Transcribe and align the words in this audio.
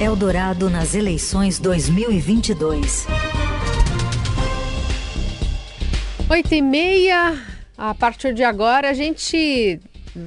Eldorado 0.00 0.70
nas 0.70 0.94
eleições 0.94 1.58
2022. 1.58 3.04
Oito 6.30 6.54
e 6.54 6.62
meia. 6.62 7.36
A 7.76 7.92
partir 7.94 8.32
de 8.32 8.44
agora, 8.44 8.90
a 8.90 8.92
gente 8.92 9.80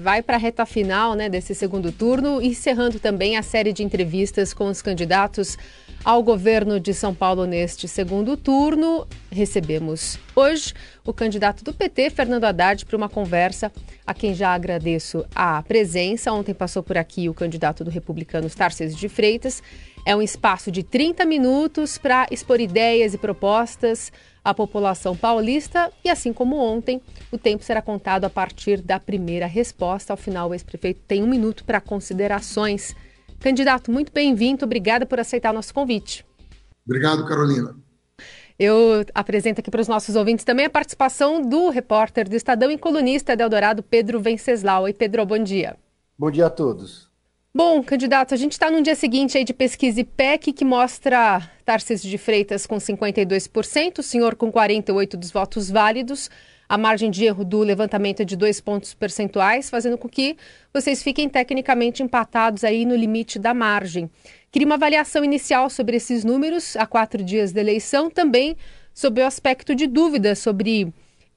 vai 0.04 0.22
para 0.22 0.38
a 0.38 0.40
reta 0.40 0.66
final 0.66 1.14
né, 1.14 1.28
desse 1.28 1.54
segundo 1.54 1.92
turno, 1.92 2.42
encerrando 2.42 3.00
também 3.00 3.38
a 3.38 3.44
série 3.44 3.74
de 3.74 3.84
entrevistas 3.84 4.54
com 4.54 4.66
os 4.68 4.82
candidatos 4.82 5.58
ao 6.04 6.24
governo 6.24 6.80
de 6.80 6.94
São 6.94 7.14
Paulo 7.14 7.46
neste 7.46 7.88
segundo 7.88 8.36
turno. 8.36 9.08
Recebemos 9.32 10.18
hoje 10.36 10.74
o 11.06 11.14
candidato 11.14 11.64
do 11.64 11.74
PT, 11.74 12.10
Fernando 12.10 12.46
Haddad, 12.46 12.86
para 12.86 12.98
uma 12.98 13.10
conversa 13.10 13.72
a 14.06 14.14
quem 14.14 14.34
já 14.34 14.54
agradeço 14.54 15.26
a 15.36 15.62
presença. 15.62 16.32
Ontem 16.32 16.54
passou 16.54 16.82
por 16.82 16.98
aqui 16.98 17.30
o 17.30 17.34
candidato 17.34 17.84
do 17.84 17.92
republicano 17.92 18.50
Tarcísio 18.50 18.98
de 18.98 19.10
Freitas. 19.10 19.62
É 20.06 20.16
um 20.16 20.22
espaço 20.22 20.72
de 20.72 20.82
30 20.82 21.26
minutos 21.26 21.98
para 21.98 22.26
expor 22.32 22.60
ideias 22.60 23.14
e 23.14 23.18
propostas 23.18 24.12
à 24.44 24.54
população 24.54 25.16
paulista 25.16 25.92
e, 26.04 26.10
assim 26.10 26.34
como 26.34 26.58
ontem, 26.58 27.02
o 27.32 27.38
tempo 27.38 27.64
será 27.64 27.82
contado 27.82 28.26
a 28.26 28.30
partir 28.30 28.82
da 28.82 29.00
primeira 29.00 29.46
resposta. 29.46 30.14
Ao 30.14 30.18
final, 30.18 30.50
o 30.50 30.54
ex-prefeito 30.54 31.02
tem 31.08 31.24
um 31.24 31.28
minuto 31.28 31.64
para 31.64 31.80
considerações 31.80 32.96
Candidato, 33.42 33.92
muito 33.92 34.14
bem-vindo. 34.14 34.64
Obrigada 34.64 35.04
por 35.04 35.20
aceitar 35.20 35.50
o 35.50 35.54
nosso 35.54 35.74
convite. 35.74 36.24
Obrigado, 36.86 37.26
Carolina. 37.26 37.76
Eu 38.58 39.04
apresento 39.16 39.60
aqui 39.60 39.72
para 39.72 39.82
os 39.82 39.88
nossos 39.88 40.16
ouvintes 40.16 40.46
também 40.46 40.68
a 40.68 40.70
participação 40.70 41.42
do 41.42 41.70
repórter 41.70 42.30
do 42.30 42.36
Estadão 42.36 42.70
e 42.70 42.78
colunista 42.78 43.36
de 43.36 43.42
Eldorado, 43.42 43.82
Pedro 43.82 44.20
Venceslau. 44.20 44.84
Oi, 44.84 44.94
Pedro, 44.94 45.26
bom 45.26 45.40
dia. 45.40 45.76
Bom 46.18 46.30
dia 46.30 46.46
a 46.46 46.50
todos. 46.52 47.11
Bom, 47.54 47.84
candidato, 47.84 48.34
a 48.34 48.38
gente 48.38 48.54
está 48.54 48.72
num 48.72 48.82
dia 48.82 48.96
seguinte 48.96 49.38
aí 49.38 49.44
de 49.44 49.54
pesquisa 49.54 50.00
IPEC 50.00 50.54
que 50.54 50.64
mostra 50.64 51.42
Tarcísio 51.66 52.10
de 52.10 52.18
Freitas 52.18 52.66
com 52.66 52.78
52%, 52.78 54.00
o 54.00 54.04
senhor 54.04 54.36
com 54.36 54.50
48% 54.50 55.18
dos 55.18 55.32
votos 55.32 55.70
válidos. 55.70 56.30
A 56.70 56.78
margem 56.78 57.12
de 57.12 57.26
erro 57.26 57.44
do 57.44 57.60
levantamento 57.60 58.22
é 58.22 58.24
de 58.24 58.38
dois 58.38 58.62
pontos 58.62 58.94
percentuais, 58.94 59.70
fazendo 59.70 59.98
com 59.98 60.08
que 60.08 60.38
vocês 60.74 61.04
fiquem 61.04 61.28
tecnicamente 61.28 62.02
empatados 62.02 62.64
aí 62.64 62.86
no 62.86 62.96
limite 62.96 63.38
da 63.38 63.54
margem. 63.54 64.10
Queria 64.50 64.66
uma 64.66 64.76
avaliação 64.76 65.22
inicial 65.22 65.70
sobre 65.70 65.98
esses 65.98 66.24
números 66.24 66.78
a 66.78 66.86
quatro 66.86 67.22
dias 67.22 67.52
da 67.52 67.60
eleição, 67.60 68.10
também 68.10 68.56
sobre 68.94 69.24
o 69.24 69.28
aspecto 69.28 69.76
de 69.76 69.88
dúvida 69.88 70.36
sobre 70.36 70.94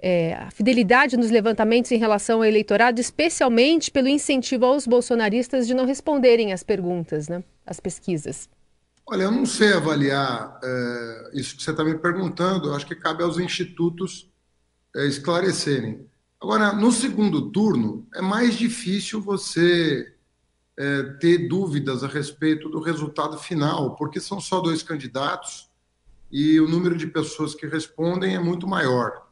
é, 0.07 0.35
a 0.35 0.51
fidelidade 0.51 1.17
nos 1.17 1.31
levantamentos 1.31 1.91
em 1.91 1.97
relação 1.97 2.41
ao 2.41 2.45
eleitorado, 2.45 3.01
especialmente 3.01 3.91
pelo 3.91 4.07
incentivo 4.07 4.67
aos 4.67 4.87
bolsonaristas 4.87 5.67
de 5.67 5.73
não 5.73 5.87
responderem 5.87 6.53
às 6.53 6.63
perguntas, 6.63 7.27
né, 7.27 7.43
às 7.65 7.81
pesquisas. 7.81 8.47
Olha, 9.07 9.23
eu 9.23 9.31
não 9.31 9.47
sei 9.47 9.73
avaliar 9.73 10.61
é, 10.63 11.31
isso 11.33 11.57
que 11.57 11.63
você 11.63 11.71
está 11.71 11.83
me 11.83 11.97
perguntando. 11.97 12.69
Eu 12.69 12.75
acho 12.75 12.87
que 12.87 12.95
cabe 12.95 13.23
aos 13.23 13.39
institutos 13.39 14.29
é, 14.95 15.07
esclarecerem. 15.07 16.07
Agora, 16.39 16.75
no 16.75 16.93
segundo 16.93 17.51
turno, 17.51 18.07
é 18.15 18.21
mais 18.21 18.57
difícil 18.57 19.23
você 19.23 20.13
é, 20.77 21.03
ter 21.19 21.49
dúvidas 21.49 22.05
a 22.05 22.09
respeito 22.09 22.69
do 22.69 22.81
resultado 22.81 23.39
final, 23.39 23.97
porque 23.97 24.21
são 24.21 24.39
só 24.39 24.61
dois 24.61 24.83
candidatos 24.83 25.71
e 26.31 26.61
o 26.61 26.69
número 26.69 26.95
de 26.95 27.07
pessoas 27.07 27.55
que 27.55 27.67
respondem 27.67 28.35
é 28.35 28.39
muito 28.39 28.69
maior. 28.69 29.24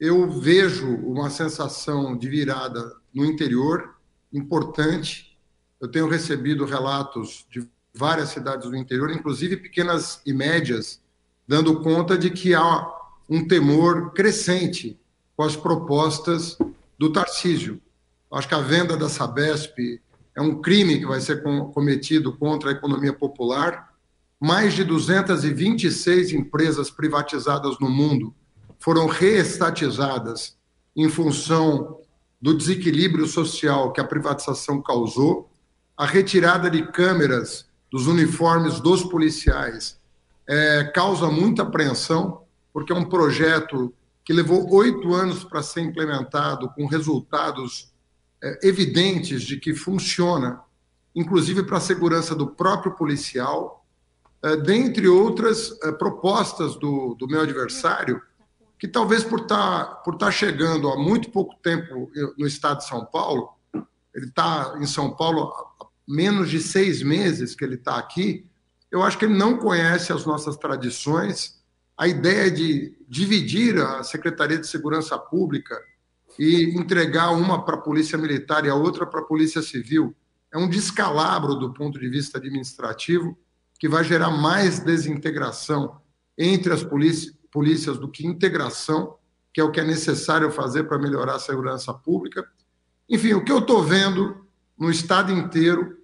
Eu 0.00 0.30
vejo 0.30 0.86
uma 0.86 1.28
sensação 1.28 2.16
de 2.16 2.28
virada 2.28 2.94
no 3.12 3.24
interior 3.24 3.96
importante. 4.32 5.36
Eu 5.80 5.88
tenho 5.88 6.08
recebido 6.08 6.64
relatos 6.64 7.44
de 7.50 7.68
várias 7.92 8.28
cidades 8.28 8.70
do 8.70 8.76
interior, 8.76 9.10
inclusive 9.10 9.56
pequenas 9.56 10.20
e 10.24 10.32
médias, 10.32 11.00
dando 11.48 11.80
conta 11.80 12.16
de 12.16 12.30
que 12.30 12.54
há 12.54 12.86
um 13.28 13.48
temor 13.48 14.12
crescente 14.12 14.96
com 15.36 15.42
as 15.42 15.56
propostas 15.56 16.56
do 16.96 17.12
Tarcísio. 17.12 17.82
Acho 18.30 18.46
que 18.46 18.54
a 18.54 18.60
venda 18.60 18.96
da 18.96 19.08
Sabesp 19.08 20.00
é 20.32 20.40
um 20.40 20.60
crime 20.60 21.00
que 21.00 21.06
vai 21.06 21.20
ser 21.20 21.42
cometido 21.42 22.36
contra 22.36 22.70
a 22.70 22.72
economia 22.72 23.12
popular. 23.12 23.92
Mais 24.38 24.74
de 24.74 24.84
226 24.84 26.32
empresas 26.34 26.88
privatizadas 26.88 27.80
no 27.80 27.90
mundo 27.90 28.32
foram 28.78 29.06
reestatizadas 29.06 30.56
em 30.96 31.08
função 31.08 32.00
do 32.40 32.56
desequilíbrio 32.56 33.26
social 33.26 33.92
que 33.92 34.00
a 34.00 34.04
privatização 34.04 34.80
causou. 34.80 35.50
A 35.96 36.06
retirada 36.06 36.70
de 36.70 36.86
câmeras 36.92 37.66
dos 37.90 38.06
uniformes 38.06 38.80
dos 38.80 39.02
policiais 39.02 39.98
é, 40.46 40.84
causa 40.94 41.28
muita 41.28 41.62
apreensão 41.62 42.42
porque 42.72 42.92
é 42.92 42.96
um 42.96 43.04
projeto 43.04 43.92
que 44.24 44.32
levou 44.32 44.72
oito 44.74 45.14
anos 45.14 45.42
para 45.42 45.62
ser 45.62 45.80
implementado, 45.80 46.68
com 46.70 46.86
resultados 46.86 47.90
é, 48.42 48.68
evidentes 48.68 49.42
de 49.42 49.56
que 49.56 49.74
funciona, 49.74 50.60
inclusive 51.14 51.62
para 51.64 51.78
a 51.78 51.80
segurança 51.80 52.34
do 52.34 52.46
próprio 52.46 52.92
policial, 52.92 53.84
é, 54.42 54.56
dentre 54.56 55.08
outras 55.08 55.76
é, 55.82 55.90
propostas 55.90 56.76
do, 56.76 57.16
do 57.18 57.26
meu 57.26 57.40
adversário, 57.40 58.22
que 58.78 58.86
talvez 58.86 59.24
por 59.24 59.40
estar 59.40 59.84
tá, 59.84 59.94
por 59.96 60.16
tá 60.16 60.30
chegando 60.30 60.88
há 60.88 60.96
muito 60.96 61.30
pouco 61.30 61.56
tempo 61.62 62.10
no 62.38 62.46
estado 62.46 62.78
de 62.78 62.86
São 62.86 63.04
Paulo, 63.04 63.50
ele 64.14 64.26
está 64.26 64.76
em 64.80 64.86
São 64.86 65.14
Paulo 65.14 65.52
há 65.80 65.86
menos 66.06 66.48
de 66.48 66.60
seis 66.60 67.02
meses 67.02 67.54
que 67.54 67.64
ele 67.64 67.74
está 67.74 67.96
aqui, 67.96 68.46
eu 68.90 69.02
acho 69.02 69.18
que 69.18 69.26
ele 69.26 69.36
não 69.36 69.58
conhece 69.58 70.12
as 70.12 70.24
nossas 70.24 70.56
tradições. 70.56 71.58
A 71.96 72.06
ideia 72.06 72.50
de 72.50 72.96
dividir 73.06 73.76
a 73.78 74.02
Secretaria 74.02 74.58
de 74.58 74.66
Segurança 74.66 75.18
Pública 75.18 75.78
e 76.38 76.74
entregar 76.78 77.30
uma 77.30 77.64
para 77.64 77.74
a 77.74 77.80
Polícia 77.80 78.16
Militar 78.16 78.64
e 78.64 78.70
a 78.70 78.74
outra 78.74 79.04
para 79.04 79.20
a 79.20 79.24
Polícia 79.24 79.60
Civil 79.60 80.14
é 80.52 80.56
um 80.56 80.68
descalabro 80.68 81.56
do 81.56 81.74
ponto 81.74 81.98
de 81.98 82.08
vista 82.08 82.38
administrativo 82.38 83.36
que 83.78 83.88
vai 83.88 84.04
gerar 84.04 84.30
mais 84.30 84.80
desintegração 84.80 86.00
entre 86.36 86.72
as 86.72 86.82
polícias 86.82 87.37
do 87.98 88.08
que 88.08 88.26
integração, 88.26 89.16
que 89.52 89.60
é 89.60 89.64
o 89.64 89.70
que 89.70 89.80
é 89.80 89.84
necessário 89.84 90.50
fazer 90.50 90.84
para 90.84 90.98
melhorar 90.98 91.34
a 91.34 91.40
segurança 91.40 91.92
pública. 91.92 92.46
Enfim, 93.08 93.34
o 93.34 93.44
que 93.44 93.50
eu 93.50 93.58
estou 93.58 93.82
vendo 93.82 94.46
no 94.78 94.90
estado 94.90 95.32
inteiro 95.32 95.98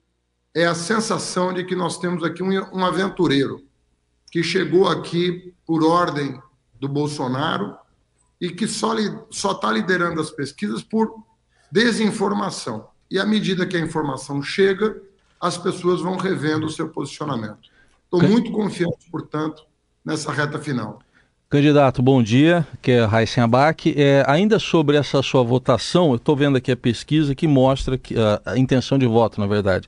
é 0.55 0.67
a 0.67 0.75
sensação 0.75 1.53
de 1.53 1.65
que 1.65 1.77
nós 1.77 1.99
temos 1.99 2.23
aqui 2.25 2.43
um, 2.43 2.51
um 2.73 2.85
aventureiro 2.85 3.65
que 4.31 4.43
chegou 4.43 4.89
aqui 4.89 5.55
por 5.67 5.85
ordem 5.85 6.41
do 6.81 6.89
Bolsonaro 6.89 7.77
e 8.41 8.51
que 8.51 8.67
só 8.67 8.93
está 8.97 9.71
liderando 9.71 10.21
as 10.21 10.31
pesquisas 10.31 10.83
por 10.83 11.15
desinformação. 11.71 12.89
E 13.11 13.19
à 13.19 13.25
medida 13.25 13.67
que 13.67 13.77
a 13.77 13.81
informação 13.81 14.43
chega, 14.43 15.01
as 15.41 15.57
pessoas 15.57 16.01
vão 16.01 16.17
revendo 16.17 16.67
o 16.67 16.71
seu 16.71 16.89
posicionamento. 16.89 17.69
Estou 18.05 18.23
muito 18.23 18.51
confiante, 18.51 19.09
portanto, 19.11 19.65
nessa 20.05 20.33
reta 20.33 20.59
final. 20.59 21.01
Candidato, 21.55 22.03
bom 22.03 22.21
dia, 22.21 22.67
que 22.83 22.91
é 22.91 23.05
Raíssen 23.05 23.45
Abac. 23.45 23.95
É, 23.97 24.25
ainda 24.27 24.59
sobre 24.59 24.97
essa 24.97 25.23
sua 25.23 25.45
votação, 25.45 26.09
eu 26.09 26.17
estou 26.17 26.35
vendo 26.35 26.57
aqui 26.57 26.73
a 26.73 26.77
pesquisa 26.77 27.33
que 27.33 27.47
mostra 27.47 27.97
que, 27.97 28.17
a, 28.19 28.43
a 28.45 28.59
intenção 28.59 28.99
de 28.99 29.07
voto, 29.07 29.41
na 29.41 29.47
verdade. 29.47 29.87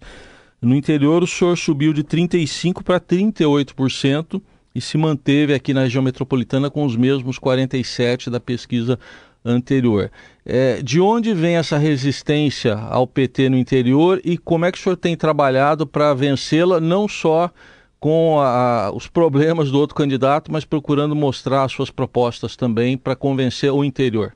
No 0.62 0.76
interior, 0.76 1.24
o 1.24 1.26
senhor 1.26 1.58
subiu 1.58 1.92
de 1.92 2.04
35% 2.04 2.84
para 2.84 3.00
38% 3.00 4.40
e 4.76 4.80
se 4.80 4.96
manteve 4.96 5.54
aqui 5.54 5.74
na 5.74 5.82
região 5.82 6.04
metropolitana 6.04 6.70
com 6.70 6.84
os 6.84 6.94
mesmos 6.94 7.36
47% 7.36 8.30
da 8.30 8.38
pesquisa 8.38 8.96
anterior. 9.44 10.08
É, 10.44 10.80
de 10.80 11.00
onde 11.00 11.34
vem 11.34 11.56
essa 11.56 11.76
resistência 11.76 12.76
ao 12.76 13.08
PT 13.08 13.48
no 13.48 13.58
interior 13.58 14.20
e 14.24 14.38
como 14.38 14.66
é 14.66 14.70
que 14.70 14.78
o 14.78 14.80
senhor 14.80 14.94
tem 14.94 15.16
trabalhado 15.16 15.84
para 15.84 16.14
vencê-la, 16.14 16.78
não 16.78 17.08
só 17.08 17.50
com 17.98 18.40
a, 18.40 18.90
os 18.94 19.06
problemas 19.06 19.70
do 19.70 19.78
outro 19.78 19.96
candidato, 19.96 20.52
mas 20.52 20.64
procurando 20.64 21.14
mostrar 21.14 21.64
as 21.64 21.72
suas 21.72 21.90
propostas 21.90 22.56
também 22.56 22.96
para 22.96 23.16
convencer 23.16 23.70
o 23.70 23.84
interior? 23.84 24.34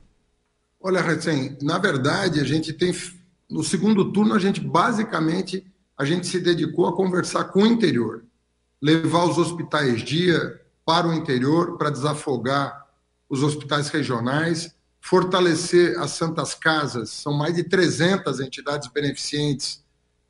Olha, 0.79 1.01
Recém, 1.01 1.57
na 1.61 1.77
verdade, 1.77 2.39
a 2.39 2.43
gente 2.43 2.73
tem. 2.73 2.93
No 3.49 3.63
segundo 3.63 4.11
turno, 4.11 4.33
a 4.33 4.39
gente 4.39 4.59
basicamente 4.59 5.65
a 5.97 6.05
gente 6.05 6.25
se 6.25 6.39
dedicou 6.39 6.87
a 6.87 6.95
conversar 6.95 7.45
com 7.45 7.61
o 7.61 7.67
interior, 7.67 8.23
levar 8.81 9.25
os 9.25 9.37
hospitais 9.37 10.01
dia 10.01 10.59
para 10.83 11.07
o 11.07 11.13
interior 11.13 11.77
para 11.77 11.91
desafogar 11.91 12.87
os 13.29 13.43
hospitais 13.43 13.89
regionais, 13.89 14.73
fortalecer 14.99 15.99
as 15.99 16.11
santas 16.11 16.55
casas, 16.55 17.11
são 17.11 17.33
mais 17.33 17.55
de 17.55 17.63
300 17.63 18.39
entidades 18.39 18.89
beneficentes, 18.91 19.83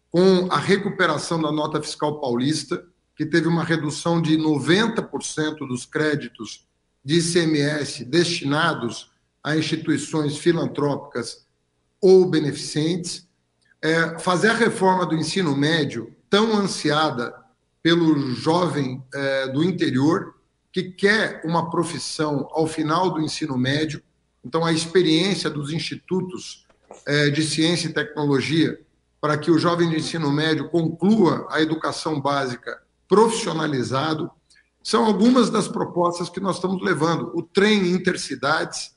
com 0.09 0.47
a 0.51 0.57
recuperação 0.57 1.41
da 1.41 1.51
nota 1.51 1.81
fiscal 1.81 2.19
paulista, 2.19 2.85
que 3.21 3.25
teve 3.27 3.47
uma 3.47 3.63
redução 3.63 4.19
de 4.19 4.35
90% 4.35 5.59
dos 5.67 5.85
créditos 5.85 6.65
de 7.05 7.19
ICMS 7.19 8.03
destinados 8.03 9.11
a 9.43 9.55
instituições 9.55 10.39
filantrópicas 10.39 11.45
ou 12.01 12.27
beneficentes 12.27 13.29
é, 13.79 14.17
fazer 14.17 14.49
a 14.49 14.55
reforma 14.55 15.05
do 15.05 15.13
ensino 15.13 15.55
médio, 15.55 16.15
tão 16.31 16.57
ansiada 16.57 17.31
pelo 17.83 18.31
jovem 18.33 19.03
é, 19.13 19.49
do 19.49 19.63
interior 19.63 20.33
que 20.73 20.81
quer 20.81 21.43
uma 21.45 21.69
profissão 21.69 22.49
ao 22.49 22.65
final 22.65 23.11
do 23.11 23.21
ensino 23.21 23.55
médio. 23.55 24.01
Então, 24.43 24.65
a 24.65 24.73
experiência 24.73 25.47
dos 25.47 25.71
institutos 25.71 26.65
é, 27.05 27.29
de 27.29 27.43
ciência 27.43 27.87
e 27.87 27.93
tecnologia 27.93 28.81
para 29.21 29.37
que 29.37 29.51
o 29.51 29.59
jovem 29.59 29.91
de 29.91 29.97
ensino 29.97 30.31
médio 30.31 30.69
conclua 30.69 31.47
a 31.51 31.61
educação 31.61 32.19
básica 32.19 32.81
profissionalizado, 33.11 34.31
são 34.81 35.03
algumas 35.03 35.49
das 35.49 35.67
propostas 35.67 36.29
que 36.29 36.39
nós 36.39 36.55
estamos 36.55 36.81
levando. 36.81 37.29
O 37.35 37.43
trem 37.43 37.91
intercidades. 37.91 38.95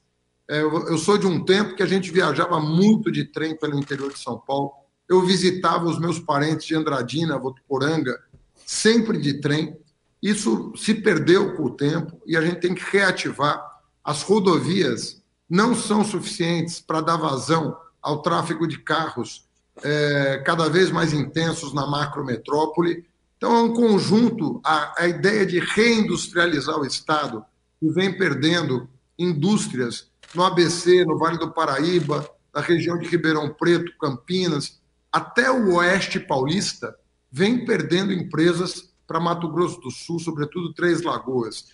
É, 0.49 0.63
eu 0.63 0.97
sou 0.99 1.19
de 1.19 1.27
um 1.27 1.45
tempo 1.45 1.75
que 1.75 1.83
a 1.83 1.87
gente 1.87 2.13
viajava 2.13 2.61
muito 2.61 3.11
de 3.11 3.25
trem 3.25 3.59
pelo 3.59 3.77
interior 3.77 4.13
de 4.13 4.21
São 4.21 4.39
Paulo. 4.39 4.71
Eu 5.09 5.27
visitava 5.27 5.87
os 5.87 5.99
meus 5.99 6.21
parentes 6.21 6.65
de 6.65 6.77
Andradina, 6.77 7.37
Votuporanga, 7.37 8.17
sempre 8.65 9.19
de 9.19 9.41
trem. 9.41 9.77
Isso 10.23 10.73
se 10.77 10.95
perdeu 10.95 11.57
com 11.57 11.65
o 11.65 11.71
tempo 11.71 12.23
e 12.25 12.37
a 12.37 12.41
gente 12.41 12.61
tem 12.61 12.73
que 12.73 12.85
reativar. 12.93 13.61
As 14.05 14.23
rodovias 14.23 15.21
não 15.51 15.75
são 15.75 16.05
suficientes 16.05 16.79
para 16.79 17.01
dar 17.01 17.17
vazão 17.17 17.77
ao 18.01 18.23
tráfego 18.23 18.69
de 18.69 18.79
carros 18.79 19.49
é, 19.83 20.41
cada 20.47 20.69
vez 20.69 20.93
mais 20.93 21.13
intensos 21.13 21.75
na 21.75 21.85
macrometrópole. 21.85 23.05
Então, 23.45 23.57
é 23.59 23.63
um 23.63 23.75
conjunto, 23.75 24.59
a, 24.65 25.03
a 25.03 25.07
ideia 25.07 25.45
de 25.45 25.59
reindustrializar 25.59 26.81
o 26.81 26.87
Estado, 26.87 27.45
que 27.79 27.91
vem 27.91 28.17
perdendo 28.17 28.89
indústrias 29.19 30.11
no 30.35 30.43
ABC, 30.43 31.05
no 31.05 31.19
Vale 31.19 31.37
do 31.37 31.53
Paraíba, 31.53 32.27
na 32.55 32.63
região 32.63 32.99
de 32.99 33.07
Ribeirão 33.07 33.53
Preto, 33.53 33.93
Campinas, 34.01 34.81
até 35.13 35.51
o 35.51 35.75
oeste 35.75 36.19
paulista, 36.19 36.97
vem 37.31 37.67
perdendo 37.67 38.15
empresas 38.15 38.95
para 39.07 39.21
Mato 39.21 39.47
Grosso 39.51 39.79
do 39.79 39.91
Sul, 39.91 40.19
sobretudo 40.19 40.73
Três 40.73 41.03
Lagoas. 41.03 41.67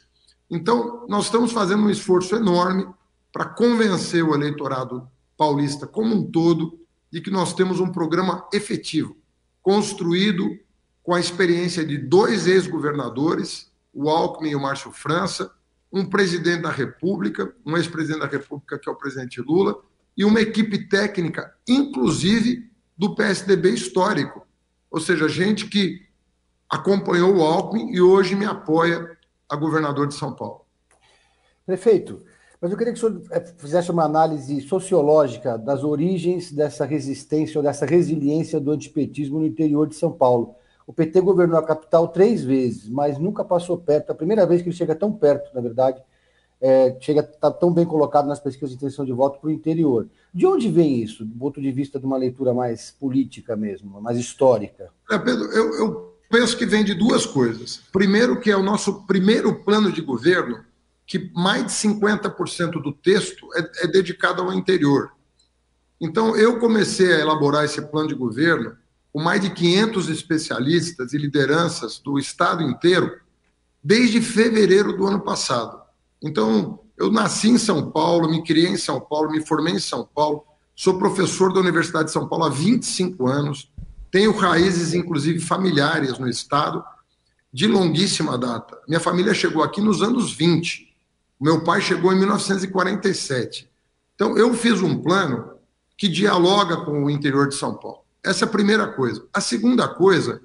Então, 0.50 1.06
nós 1.08 1.26
estamos 1.26 1.52
fazendo 1.52 1.84
um 1.84 1.90
esforço 1.90 2.34
enorme 2.34 2.84
para 3.32 3.44
convencer 3.44 4.24
o 4.24 4.34
eleitorado 4.34 5.08
paulista 5.36 5.86
como 5.86 6.16
um 6.16 6.28
todo 6.32 6.80
de 7.12 7.20
que 7.20 7.30
nós 7.30 7.54
temos 7.54 7.78
um 7.78 7.92
programa 7.92 8.48
efetivo, 8.52 9.16
construído 9.62 10.58
com 11.02 11.14
a 11.14 11.20
experiência 11.20 11.84
de 11.84 11.98
dois 11.98 12.46
ex-governadores, 12.46 13.70
o 13.92 14.08
Alckmin 14.08 14.50
e 14.50 14.56
o 14.56 14.60
Márcio 14.60 14.92
França, 14.92 15.52
um 15.92 16.04
presidente 16.04 16.62
da 16.62 16.70
República, 16.70 17.52
um 17.66 17.76
ex-presidente 17.76 18.20
da 18.20 18.26
República, 18.26 18.78
que 18.78 18.88
é 18.88 18.92
o 18.92 18.96
presidente 18.96 19.40
Lula, 19.40 19.80
e 20.16 20.24
uma 20.24 20.40
equipe 20.40 20.88
técnica, 20.88 21.54
inclusive 21.66 22.70
do 22.96 23.14
PSDB 23.14 23.70
histórico, 23.70 24.46
ou 24.90 25.00
seja, 25.00 25.28
gente 25.28 25.66
que 25.66 26.06
acompanhou 26.68 27.36
o 27.36 27.42
Alckmin 27.42 27.92
e 27.92 28.00
hoje 28.00 28.36
me 28.36 28.44
apoia 28.44 29.16
a 29.48 29.56
governador 29.56 30.06
de 30.06 30.14
São 30.14 30.34
Paulo. 30.34 30.64
Prefeito, 31.66 32.22
mas 32.60 32.70
eu 32.70 32.76
queria 32.76 32.92
que 32.92 32.98
o 32.98 33.00
senhor 33.00 33.22
eh, 33.30 33.54
fizesse 33.56 33.90
uma 33.90 34.04
análise 34.04 34.60
sociológica 34.60 35.56
das 35.56 35.82
origens 35.82 36.52
dessa 36.52 36.84
resistência 36.84 37.58
ou 37.58 37.62
dessa 37.62 37.86
resiliência 37.86 38.60
do 38.60 38.70
antipetismo 38.70 39.40
no 39.40 39.46
interior 39.46 39.88
de 39.88 39.94
São 39.94 40.12
Paulo. 40.12 40.54
O 40.90 40.92
PT 40.92 41.20
governou 41.20 41.56
a 41.56 41.62
capital 41.62 42.08
três 42.08 42.42
vezes, 42.42 42.88
mas 42.88 43.16
nunca 43.16 43.44
passou 43.44 43.78
perto. 43.78 44.10
A 44.10 44.14
primeira 44.14 44.44
vez 44.44 44.60
que 44.60 44.70
ele 44.70 44.74
chega 44.74 44.92
tão 44.92 45.12
perto, 45.12 45.54
na 45.54 45.60
verdade, 45.60 46.02
é, 46.60 46.96
chega 46.98 47.22
tá 47.22 47.48
tão 47.48 47.72
bem 47.72 47.86
colocado 47.86 48.26
nas 48.26 48.40
pesquisas 48.40 48.70
de 48.70 48.74
intenção 48.74 49.04
de 49.04 49.12
voto 49.12 49.38
para 49.38 49.46
o 49.46 49.52
interior. 49.52 50.08
De 50.34 50.44
onde 50.44 50.68
vem 50.68 51.00
isso, 51.00 51.24
do 51.24 51.38
ponto 51.38 51.62
de 51.62 51.70
vista 51.70 52.00
de 52.00 52.04
uma 52.04 52.16
leitura 52.16 52.52
mais 52.52 52.90
política 52.90 53.54
mesmo, 53.54 54.00
mais 54.00 54.18
histórica? 54.18 54.90
É, 55.08 55.16
Pedro, 55.16 55.44
eu, 55.52 55.74
eu 55.74 56.14
penso 56.28 56.56
que 56.56 56.66
vem 56.66 56.82
de 56.82 56.92
duas 56.92 57.24
coisas. 57.24 57.82
Primeiro, 57.92 58.40
que 58.40 58.50
é 58.50 58.56
o 58.56 58.62
nosso 58.62 59.06
primeiro 59.06 59.62
plano 59.62 59.92
de 59.92 60.00
governo, 60.00 60.58
que 61.06 61.30
mais 61.36 61.66
de 61.66 61.70
50% 61.70 62.82
do 62.82 62.92
texto 62.92 63.46
é, 63.54 63.84
é 63.84 63.86
dedicado 63.86 64.42
ao 64.42 64.52
interior. 64.52 65.12
Então, 66.00 66.36
eu 66.36 66.58
comecei 66.58 67.12
a 67.12 67.20
elaborar 67.20 67.64
esse 67.64 67.80
plano 67.80 68.08
de 68.08 68.16
governo 68.16 68.76
com 69.12 69.20
mais 69.20 69.40
de 69.40 69.50
500 69.50 70.08
especialistas 70.08 71.12
e 71.12 71.18
lideranças 71.18 71.98
do 71.98 72.18
estado 72.18 72.62
inteiro 72.62 73.18
desde 73.82 74.20
fevereiro 74.20 74.96
do 74.96 75.06
ano 75.06 75.20
passado. 75.20 75.80
Então, 76.22 76.80
eu 76.96 77.10
nasci 77.10 77.48
em 77.48 77.58
São 77.58 77.90
Paulo, 77.90 78.30
me 78.30 78.44
criei 78.44 78.68
em 78.68 78.76
São 78.76 79.00
Paulo, 79.00 79.30
me 79.30 79.44
formei 79.44 79.74
em 79.74 79.78
São 79.78 80.06
Paulo, 80.14 80.44
sou 80.76 80.98
professor 80.98 81.52
da 81.52 81.60
Universidade 81.60 82.06
de 82.06 82.12
São 82.12 82.28
Paulo 82.28 82.44
há 82.44 82.50
25 82.50 83.26
anos, 83.26 83.70
tenho 84.10 84.36
raízes, 84.36 84.92
inclusive, 84.92 85.38
familiares 85.40 86.18
no 86.18 86.28
estado, 86.28 86.84
de 87.52 87.66
longuíssima 87.66 88.36
data. 88.36 88.78
Minha 88.86 89.00
família 89.00 89.32
chegou 89.32 89.62
aqui 89.62 89.80
nos 89.80 90.02
anos 90.02 90.32
20, 90.32 90.94
meu 91.40 91.64
pai 91.64 91.80
chegou 91.80 92.12
em 92.12 92.18
1947. 92.18 93.70
Então, 94.14 94.36
eu 94.36 94.52
fiz 94.52 94.82
um 94.82 95.00
plano 95.00 95.52
que 95.96 96.06
dialoga 96.06 96.78
com 96.78 97.04
o 97.04 97.10
interior 97.10 97.48
de 97.48 97.54
São 97.54 97.74
Paulo. 97.74 97.99
Essa 98.24 98.44
é 98.44 98.48
a 98.48 98.50
primeira 98.50 98.86
coisa. 98.88 99.26
A 99.32 99.40
segunda 99.40 99.88
coisa 99.88 100.40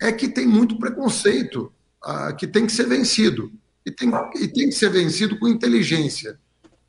é 0.00 0.12
que 0.12 0.28
tem 0.28 0.46
muito 0.46 0.78
preconceito 0.78 1.72
uh, 2.04 2.34
que 2.36 2.46
tem 2.46 2.66
que 2.66 2.72
ser 2.72 2.86
vencido. 2.86 3.50
E 3.84 3.90
tem, 3.90 4.10
e 4.34 4.48
tem 4.48 4.68
que 4.68 4.74
ser 4.74 4.90
vencido 4.90 5.38
com 5.38 5.46
inteligência. 5.46 6.38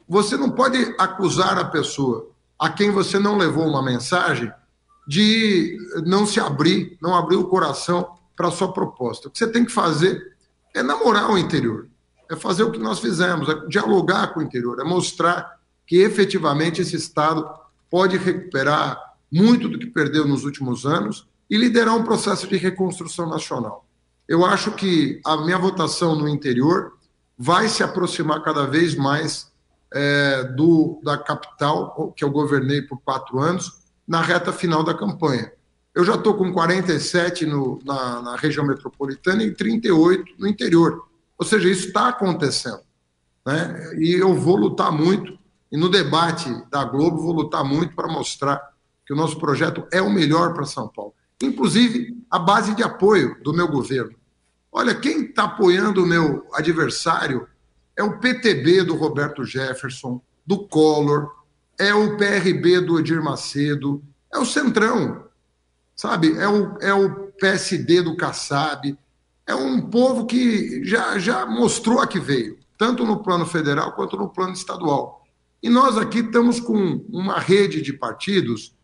Você 0.07 0.35
não 0.35 0.49
pode 0.49 0.95
acusar 0.97 1.57
a 1.57 1.65
pessoa 1.65 2.31
a 2.57 2.69
quem 2.69 2.91
você 2.91 3.19
não 3.19 3.37
levou 3.37 3.67
uma 3.67 3.83
mensagem 3.83 4.51
de 5.07 5.77
não 6.05 6.25
se 6.25 6.39
abrir, 6.39 6.97
não 7.01 7.15
abrir 7.15 7.35
o 7.35 7.47
coração 7.47 8.17
para 8.35 8.47
a 8.47 8.51
sua 8.51 8.73
proposta. 8.73 9.27
O 9.27 9.31
que 9.31 9.37
você 9.37 9.47
tem 9.47 9.63
que 9.63 9.71
fazer 9.71 10.35
é 10.73 10.83
namorar 10.83 11.29
o 11.29 11.37
interior, 11.37 11.87
é 12.29 12.35
fazer 12.35 12.63
o 12.63 12.71
que 12.71 12.79
nós 12.79 12.99
fizemos, 12.99 13.47
é 13.47 13.65
dialogar 13.67 14.33
com 14.33 14.39
o 14.39 14.43
interior, 14.43 14.79
é 14.79 14.83
mostrar 14.83 15.59
que 15.85 15.97
efetivamente 15.97 16.81
esse 16.81 16.95
Estado 16.95 17.47
pode 17.89 18.17
recuperar 18.17 18.99
muito 19.31 19.67
do 19.67 19.77
que 19.77 19.87
perdeu 19.87 20.27
nos 20.27 20.43
últimos 20.43 20.85
anos 20.85 21.27
e 21.49 21.57
liderar 21.57 21.95
um 21.95 22.03
processo 22.03 22.47
de 22.47 22.57
reconstrução 22.57 23.29
nacional. 23.29 23.85
Eu 24.27 24.45
acho 24.45 24.71
que 24.71 25.21
a 25.25 25.37
minha 25.37 25.57
votação 25.57 26.15
no 26.15 26.27
interior 26.27 26.97
vai 27.37 27.69
se 27.69 27.83
aproximar 27.83 28.43
cada 28.43 28.65
vez 28.65 28.95
mais 28.95 29.51
é, 29.93 30.43
do 30.43 30.99
da 31.03 31.17
capital, 31.17 32.11
que 32.15 32.23
eu 32.23 32.29
governei 32.29 32.81
por 32.81 32.99
quatro 32.99 33.39
anos, 33.39 33.79
na 34.07 34.21
reta 34.21 34.51
final 34.51 34.83
da 34.83 34.93
campanha. 34.93 35.51
Eu 35.93 36.03
já 36.03 36.15
estou 36.15 36.35
com 36.35 36.51
47 36.53 37.45
no, 37.45 37.79
na, 37.83 38.21
na 38.21 38.35
região 38.35 38.65
metropolitana 38.65 39.43
e 39.43 39.53
38 39.53 40.33
no 40.37 40.47
interior. 40.47 41.07
Ou 41.37 41.45
seja, 41.45 41.69
isso 41.69 41.87
está 41.87 42.09
acontecendo. 42.09 42.81
Né? 43.45 43.95
E 43.97 44.13
eu 44.13 44.35
vou 44.35 44.57
lutar 44.57 44.91
muito, 44.91 45.37
e 45.71 45.77
no 45.77 45.89
debate 45.89 46.49
da 46.69 46.83
Globo, 46.83 47.21
vou 47.21 47.33
lutar 47.33 47.63
muito 47.63 47.95
para 47.95 48.07
mostrar 48.07 48.61
que 49.07 49.13
o 49.13 49.15
nosso 49.15 49.39
projeto 49.39 49.87
é 49.89 50.01
o 50.01 50.09
melhor 50.09 50.53
para 50.53 50.65
São 50.65 50.89
Paulo. 50.89 51.13
Inclusive, 51.41 52.17
a 52.29 52.37
base 52.37 52.75
de 52.75 52.83
apoio 52.83 53.41
do 53.41 53.53
meu 53.53 53.69
governo. 53.69 54.15
Olha, 54.69 54.93
quem 54.93 55.23
está 55.23 55.43
apoiando 55.43 56.03
o 56.03 56.05
meu 56.05 56.45
adversário 56.53 57.47
é 57.95 58.03
o 58.03 58.19
PTB 58.19 58.83
do 58.83 58.95
Roberto 58.95 59.45
Jefferson, 59.45 60.21
do 60.45 60.67
Collor, 60.67 61.31
é 61.79 61.93
o 61.93 62.17
PRB 62.17 62.81
do 62.81 62.99
Edir 62.99 63.23
Macedo, 63.23 64.03
é 64.33 64.37
o 64.37 64.45
Centrão, 64.45 65.23
sabe? 65.95 66.37
É 66.37 66.47
o, 66.47 66.77
é 66.79 66.93
o 66.93 67.31
PSD 67.39 68.01
do 68.01 68.17
Kassab. 68.17 68.97
É 69.45 69.55
um 69.55 69.81
povo 69.81 70.25
que 70.25 70.83
já, 70.83 71.17
já 71.17 71.45
mostrou 71.45 72.01
a 72.01 72.07
que 72.07 72.19
veio, 72.19 72.59
tanto 72.77 73.05
no 73.05 73.23
plano 73.23 73.45
federal 73.45 73.93
quanto 73.93 74.17
no 74.17 74.27
plano 74.27 74.51
estadual. 74.51 75.25
E 75.63 75.69
nós 75.69 75.97
aqui 75.97 76.19
estamos 76.19 76.59
com 76.59 77.05
uma 77.09 77.39
rede 77.39 77.81
de 77.81 77.93
partidos 77.93 78.75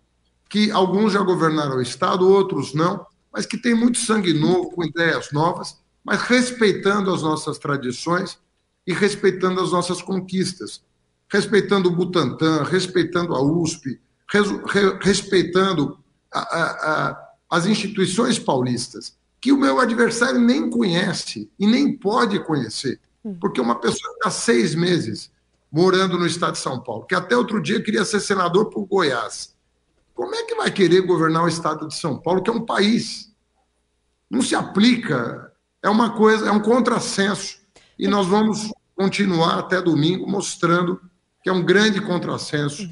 que 0.54 0.70
alguns 0.70 1.14
já 1.14 1.20
governaram 1.20 1.78
o 1.78 1.82
Estado, 1.82 2.30
outros 2.30 2.76
não, 2.76 3.04
mas 3.34 3.44
que 3.44 3.58
tem 3.58 3.74
muito 3.74 3.98
sangue 3.98 4.36
novo, 4.36 4.70
com 4.70 4.84
ideias 4.84 5.32
novas, 5.32 5.80
mas 6.04 6.22
respeitando 6.22 7.12
as 7.12 7.24
nossas 7.24 7.58
tradições 7.58 8.38
e 8.86 8.94
respeitando 8.94 9.60
as 9.60 9.72
nossas 9.72 10.00
conquistas, 10.00 10.84
respeitando 11.28 11.90
o 11.90 11.96
Butantan, 11.96 12.62
respeitando 12.66 13.34
a 13.34 13.42
USP, 13.42 14.00
res, 14.32 14.48
re, 14.68 15.00
respeitando 15.02 15.98
a, 16.32 16.40
a, 16.40 16.64
a, 16.92 17.30
as 17.50 17.66
instituições 17.66 18.38
paulistas, 18.38 19.18
que 19.42 19.52
o 19.52 19.58
meu 19.58 19.80
adversário 19.80 20.40
nem 20.40 20.70
conhece 20.70 21.50
e 21.58 21.66
nem 21.66 21.98
pode 21.98 22.40
conhecer, 22.46 23.00
hum. 23.26 23.36
porque 23.42 23.60
uma 23.60 23.80
pessoa 23.80 24.14
está 24.18 24.30
seis 24.30 24.76
meses 24.76 25.32
morando 25.72 26.20
no 26.20 26.28
estado 26.28 26.54
de 26.54 26.60
São 26.60 26.80
Paulo, 26.80 27.08
que 27.08 27.16
até 27.16 27.36
outro 27.36 27.60
dia 27.60 27.82
queria 27.82 28.06
ser 28.06 28.20
senador 28.20 28.70
por 28.70 28.86
Goiás, 28.86 29.53
como 30.14 30.36
é 30.36 30.44
que 30.44 30.56
vai 30.56 30.72
querer 30.72 31.02
governar 31.02 31.44
o 31.44 31.48
estado 31.48 31.88
de 31.88 31.96
São 31.96 32.18
Paulo, 32.18 32.42
que 32.42 32.50
é 32.50 32.54
um 32.54 32.66
país? 32.66 33.34
Não 34.30 34.42
se 34.42 34.56
aplica. 34.56 35.52
É 35.82 35.90
uma 35.90 36.16
coisa, 36.16 36.48
é 36.48 36.52
um 36.52 36.60
contrassenso. 36.60 37.60
E 37.98 38.08
nós 38.08 38.28
vamos 38.28 38.72
continuar 38.96 39.60
até 39.60 39.82
domingo 39.82 40.30
mostrando 40.30 41.02
que 41.42 41.50
é 41.50 41.54
um 41.54 41.64
grande 41.64 42.00
contrassenso 42.00 42.90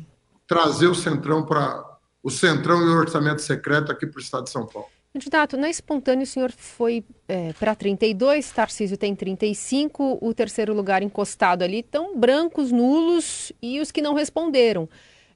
trazer 0.47 0.87
o 0.87 0.95
Centrão 0.95 1.45
para 1.45 1.89
o 2.21 2.29
Centrão 2.29 2.81
e 2.81 2.89
o 2.89 2.97
orçamento 2.97 3.41
secreto 3.41 3.91
aqui 3.91 4.05
para 4.05 4.19
o 4.19 4.21
estado 4.21 4.43
de 4.43 4.49
São 4.49 4.65
Paulo. 4.65 4.89
Candidato, 5.13 5.57
na 5.57 5.69
espontânea 5.69 6.23
o 6.23 6.27
senhor 6.27 6.51
foi 6.51 7.03
é, 7.27 7.51
para 7.53 7.75
32, 7.75 8.49
Tarcísio 8.51 8.97
tem 8.97 9.13
35, 9.13 10.19
o 10.21 10.33
terceiro 10.33 10.73
lugar 10.73 11.03
encostado 11.03 11.63
ali 11.63 11.79
estão 11.79 12.17
brancos, 12.17 12.71
nulos 12.71 13.51
e 13.61 13.81
os 13.81 13.91
que 13.91 14.01
não 14.01 14.13
responderam. 14.13 14.87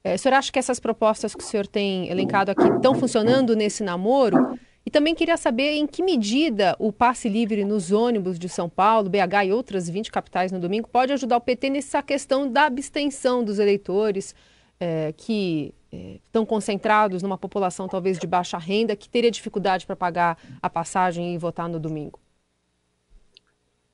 É, 0.02 0.14
o 0.14 0.18
senhor 0.18 0.34
acha 0.34 0.52
que 0.52 0.58
essas 0.58 0.78
propostas 0.78 1.34
que 1.34 1.42
o 1.42 1.46
senhor 1.46 1.66
tem 1.66 2.08
elencado 2.08 2.50
aqui 2.50 2.66
estão 2.68 2.94
funcionando 2.94 3.56
nesse 3.56 3.82
namoro? 3.82 4.58
E 4.84 4.90
também 4.90 5.16
queria 5.16 5.36
saber 5.36 5.72
em 5.72 5.86
que 5.86 6.00
medida 6.00 6.76
o 6.78 6.92
passe 6.92 7.28
livre 7.28 7.64
nos 7.64 7.90
ônibus 7.90 8.38
de 8.38 8.48
São 8.48 8.68
Paulo, 8.68 9.10
BH 9.10 9.46
e 9.46 9.52
outras 9.52 9.88
20 9.88 10.12
capitais 10.12 10.52
no 10.52 10.60
domingo 10.60 10.88
pode 10.88 11.12
ajudar 11.12 11.38
o 11.38 11.40
PT 11.40 11.70
nessa 11.70 12.00
questão 12.02 12.48
da 12.48 12.66
abstenção 12.66 13.42
dos 13.42 13.58
eleitores 13.58 14.32
é, 14.78 15.12
que 15.16 15.74
é, 15.90 16.20
estão 16.24 16.46
concentrados 16.46 17.20
numa 17.20 17.36
população 17.36 17.88
talvez 17.88 18.16
de 18.16 18.28
baixa 18.28 18.58
renda 18.58 18.94
que 18.94 19.08
teria 19.08 19.30
dificuldade 19.30 19.84
para 19.84 19.96
pagar 19.96 20.38
a 20.62 20.70
passagem 20.70 21.34
e 21.34 21.38
votar 21.38 21.68
no 21.68 21.80
domingo? 21.80 22.20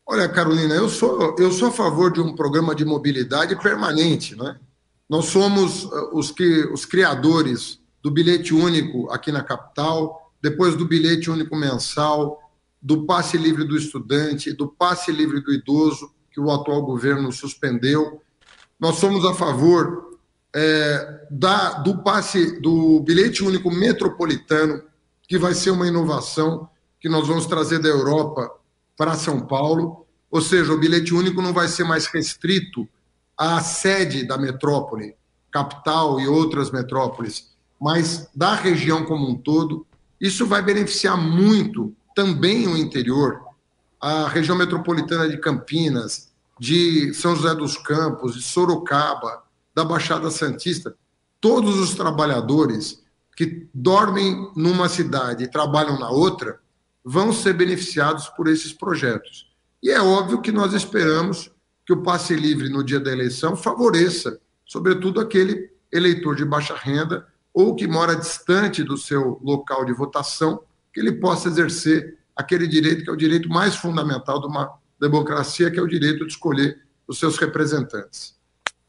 Olha, 0.05 0.29
Carolina, 0.29 0.75
eu 0.75 0.91
sou, 0.91 1.37
eu 1.39 1.51
sou 1.53 1.69
a 1.69 1.73
favor 1.73 2.13
de 2.13 2.21
um 2.21 2.35
programa 2.35 2.75
de 2.75 2.85
mobilidade 2.85 3.57
permanente. 3.57 4.37
Né? 4.37 4.59
Nós 5.13 5.27
somos 5.27 5.85
uh, 5.85 6.09
os, 6.15 6.31
que, 6.31 6.65
os 6.73 6.87
criadores 6.87 7.79
do 8.03 8.11
bilhete 8.11 8.55
único 8.55 9.11
aqui 9.11 9.31
na 9.31 9.43
capital, 9.43 10.33
depois 10.41 10.75
do 10.75 10.89
bilhete 10.89 11.31
único 11.31 11.55
mensal, 11.55 12.41
do 12.81 13.05
passe 13.05 13.37
livre 13.37 13.65
do 13.65 13.77
estudante, 13.77 14.55
do 14.55 14.67
passe 14.67 15.13
livre 15.13 15.43
do 15.43 15.53
idoso, 15.53 16.11
que 16.31 16.41
o 16.41 16.51
atual 16.51 16.81
governo 16.81 17.31
suspendeu. 17.31 18.23
Nós 18.81 18.97
somos 18.97 19.23
a 19.27 19.35
favor 19.35 20.19
é, 20.57 21.27
da, 21.31 21.75
do 21.75 22.03
passe 22.03 22.59
do 22.63 22.99
bilhete 23.01 23.45
único 23.45 23.71
metropolitano, 23.71 24.83
que 25.29 25.37
vai 25.37 25.53
ser 25.53 25.73
uma 25.73 25.87
inovação 25.87 26.71
que 26.99 27.11
nós 27.11 27.29
vamos 27.29 27.45
trazer 27.45 27.81
da 27.81 27.89
Europa 27.91 28.51
para 28.97 29.13
São 29.13 29.43
Paulo. 29.43 30.07
Ou 30.31 30.41
seja, 30.41 30.73
o 30.73 30.81
bilhete 30.81 31.13
único 31.13 31.43
não 31.43 31.53
vai 31.53 31.69
ser 31.69 31.85
mais 31.85 32.07
restrito 32.07 32.89
à 33.43 33.61
sede 33.61 34.25
da 34.25 34.39
metrópole, 34.39 35.17
capital 35.51 36.21
e 36.21 36.29
outras 36.29 36.71
metrópoles, 36.71 37.51
mas 37.81 38.29
da 38.33 38.55
região 38.55 39.05
como 39.05 39.29
um 39.29 39.35
todo. 39.35 39.85
Isso 40.21 40.47
vai 40.47 40.63
beneficiar 40.63 41.17
muito 41.17 41.93
também 42.15 42.69
o 42.69 42.77
interior, 42.77 43.41
a 44.01 44.29
região 44.29 44.57
metropolitana 44.57 45.29
de 45.29 45.39
Campinas, 45.39 46.31
de 46.57 47.13
São 47.15 47.35
José 47.35 47.53
dos 47.57 47.77
Campos, 47.77 48.35
de 48.35 48.43
Sorocaba, 48.43 49.43
da 49.75 49.85
Baixada 49.85 50.31
Santista, 50.31 50.95
todos 51.41 51.81
os 51.81 51.97
trabalhadores 51.97 53.03
que 53.37 53.67
dormem 53.75 54.53
numa 54.55 54.89
cidade 54.89 55.43
e 55.43 55.51
trabalham 55.51 55.99
na 55.99 56.11
outra 56.11 56.61
vão 57.05 57.33
ser 57.33 57.55
beneficiados 57.55 58.29
por 58.29 58.47
esses 58.47 58.73
projetos. 58.73 59.51
E 59.83 59.91
é 59.91 60.01
óbvio 60.01 60.41
que 60.41 60.53
nós 60.53 60.75
esperamos 60.75 61.51
que 61.87 61.93
o 61.93 62.03
passe 62.03 62.35
livre 62.35 62.69
no 62.69 62.85
dia 62.85 63.01
da 63.01 63.11
eleição 63.11 63.57
favoreça, 63.57 64.41
sobretudo, 64.65 65.21
aquele 65.21 65.71
eleitor 65.91 66.35
de 66.37 66.45
baixa 66.45 66.75
renda 66.75 67.27
ou 67.53 67.75
que 67.75 67.87
mora 67.87 68.17
distante 68.17 68.83
do 68.83 68.97
seu 68.97 69.39
local 69.43 69.85
de 69.85 69.93
votação, 69.93 70.63
que 70.93 71.01
ele 71.01 71.13
possa 71.13 71.49
exercer 71.49 72.17
aquele 72.35 72.67
direito 72.67 73.05
que 73.05 73.11
é 73.11 73.13
o 73.13 73.17
direito 73.17 73.49
mais 73.49 73.77
fundamental 73.77 74.41
de 74.41 74.47
uma 74.47 74.73
democracia, 75.01 75.71
que 75.71 75.79
é 75.79 75.83
o 75.83 75.87
direito 75.87 76.25
de 76.25 76.33
escolher 76.33 76.79
os 77.07 77.19
seus 77.19 77.37
representantes. 77.37 78.35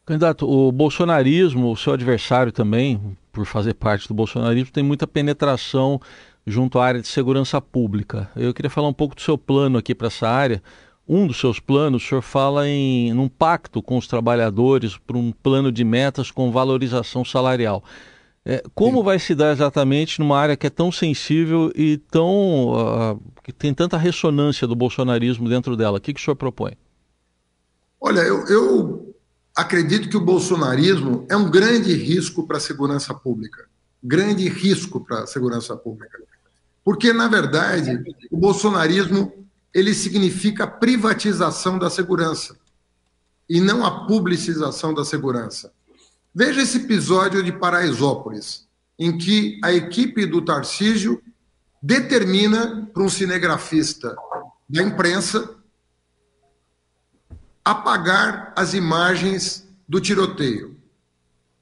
Candidato, 0.05 0.49
o 0.49 0.71
bolsonarismo, 0.71 1.71
o 1.71 1.77
seu 1.77 1.93
adversário 1.93 2.51
também, 2.51 3.17
por 3.31 3.45
fazer 3.45 3.73
parte 3.73 4.07
do 4.07 4.13
bolsonarismo, 4.13 4.71
tem 4.71 4.83
muita 4.83 5.07
penetração 5.07 5.99
junto 6.45 6.77
à 6.77 6.85
área 6.85 7.01
de 7.01 7.07
segurança 7.07 7.61
pública. 7.61 8.29
Eu 8.35 8.53
queria 8.53 8.69
falar 8.69 8.87
um 8.87 8.93
pouco 8.93 9.15
do 9.15 9.21
seu 9.21 9.37
plano 9.37 9.77
aqui 9.77 9.95
para 9.95 10.07
essa 10.07 10.27
área. 10.27 10.61
Um 11.07 11.27
dos 11.27 11.37
seus 11.37 11.59
planos, 11.59 12.03
o 12.03 12.07
senhor 12.07 12.21
fala 12.21 12.67
em 12.67 13.13
um 13.17 13.27
pacto 13.27 13.81
com 13.81 13.97
os 13.97 14.07
trabalhadores 14.07 14.97
para 14.97 15.17
um 15.17 15.31
plano 15.31 15.71
de 15.71 15.83
metas 15.83 16.31
com 16.31 16.51
valorização 16.51 17.25
salarial. 17.25 17.83
É, 18.45 18.63
como 18.73 18.99
Sim. 18.99 19.03
vai 19.03 19.19
se 19.19 19.35
dar 19.35 19.51
exatamente 19.51 20.19
numa 20.19 20.37
área 20.37 20.57
que 20.57 20.67
é 20.67 20.69
tão 20.69 20.91
sensível 20.91 21.71
e 21.75 21.97
tão 21.97 23.13
uh, 23.13 23.21
que 23.41 23.53
tem 23.53 23.73
tanta 23.73 23.97
ressonância 23.97 24.67
do 24.67 24.75
bolsonarismo 24.75 25.47
dentro 25.47 25.77
dela? 25.77 25.97
O 25.97 26.01
que, 26.01 26.13
que 26.13 26.19
o 26.19 26.23
senhor 26.23 26.35
propõe? 26.35 26.73
Olha, 27.99 28.19
eu, 28.21 28.45
eu 28.47 29.15
acredito 29.55 30.09
que 30.09 30.17
o 30.17 30.21
bolsonarismo 30.21 31.25
é 31.29 31.37
um 31.37 31.49
grande 31.49 31.93
risco 31.93 32.45
para 32.45 32.57
a 32.57 32.61
segurança 32.61 33.13
pública. 33.13 33.65
Grande 34.03 34.49
risco 34.49 34.99
para 34.99 35.23
a 35.23 35.27
segurança 35.27 35.75
pública. 35.77 36.19
Porque, 36.83 37.13
na 37.13 37.29
verdade, 37.29 38.03
o 38.29 38.35
bolsonarismo 38.37 39.42
ele 39.73 39.93
significa 39.93 40.67
privatização 40.67 41.79
da 41.79 41.89
segurança 41.89 42.55
e 43.49 43.59
não 43.59 43.85
a 43.85 44.05
publicização 44.05 44.93
da 44.93 45.03
segurança. 45.03 45.73
Veja 46.33 46.61
esse 46.61 46.77
episódio 46.77 47.43
de 47.43 47.51
Paraisópolis, 47.51 48.67
em 48.97 49.17
que 49.17 49.59
a 49.63 49.73
equipe 49.73 50.25
do 50.25 50.41
Tarcísio 50.41 51.21
determina 51.81 52.89
para 52.93 53.03
um 53.03 53.09
cinegrafista 53.09 54.15
da 54.69 54.81
imprensa 54.81 55.55
apagar 57.65 58.53
as 58.55 58.73
imagens 58.73 59.67
do 59.87 59.99
tiroteio. 59.99 60.77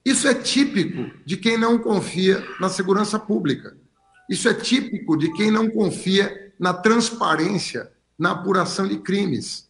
Isso 0.03 0.27
é 0.27 0.33
típico 0.33 1.11
de 1.25 1.37
quem 1.37 1.57
não 1.57 1.77
confia 1.77 2.43
na 2.59 2.69
segurança 2.69 3.19
pública. 3.19 3.77
Isso 4.29 4.47
é 4.49 4.53
típico 4.53 5.17
de 5.17 5.31
quem 5.33 5.51
não 5.51 5.69
confia 5.69 6.53
na 6.59 6.73
transparência 6.73 7.91
na 8.21 8.31
apuração 8.31 8.87
de 8.87 8.99
crimes. 8.99 9.67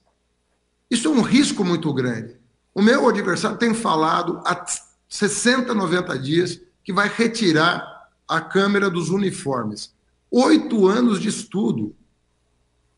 Isso 0.89 1.07
é 1.07 1.11
um 1.11 1.21
risco 1.21 1.63
muito 1.63 1.91
grande. 1.93 2.37
O 2.75 2.81
meu 2.81 3.07
adversário 3.07 3.57
tem 3.57 3.73
falado 3.73 4.41
há 4.45 4.65
60, 5.07 5.73
90 5.73 6.19
dias 6.19 6.61
que 6.83 6.91
vai 6.91 7.07
retirar 7.07 8.09
a 8.27 8.41
câmera 8.41 8.89
dos 8.89 9.09
uniformes. 9.09 9.93
Oito 10.29 10.87
anos 10.87 11.19
de 11.19 11.29
estudo 11.29 11.95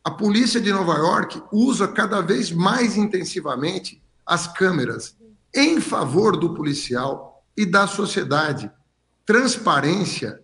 a 0.03 0.11
polícia 0.11 0.59
de 0.59 0.69
Nova 0.73 0.95
York 0.95 1.41
usa 1.49 1.87
cada 1.87 2.19
vez 2.19 2.51
mais 2.51 2.97
intensivamente 2.97 4.03
as 4.25 4.47
câmeras 4.47 5.15
em 5.55 5.79
favor 5.79 6.35
do 6.35 6.53
policial 6.53 7.41
e 7.55 7.65
da 7.65 7.87
sociedade. 7.87 8.69
Transparência 9.25 10.43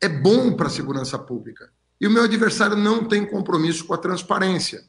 é 0.00 0.08
bom 0.08 0.56
para 0.56 0.66
a 0.66 0.70
segurança 0.70 1.16
pública. 1.16 1.70
E 2.02 2.06
o 2.06 2.10
meu 2.10 2.24
adversário 2.24 2.76
não 2.76 3.04
tem 3.04 3.24
compromisso 3.24 3.86
com 3.86 3.94
a 3.94 3.98
transparência. 3.98 4.84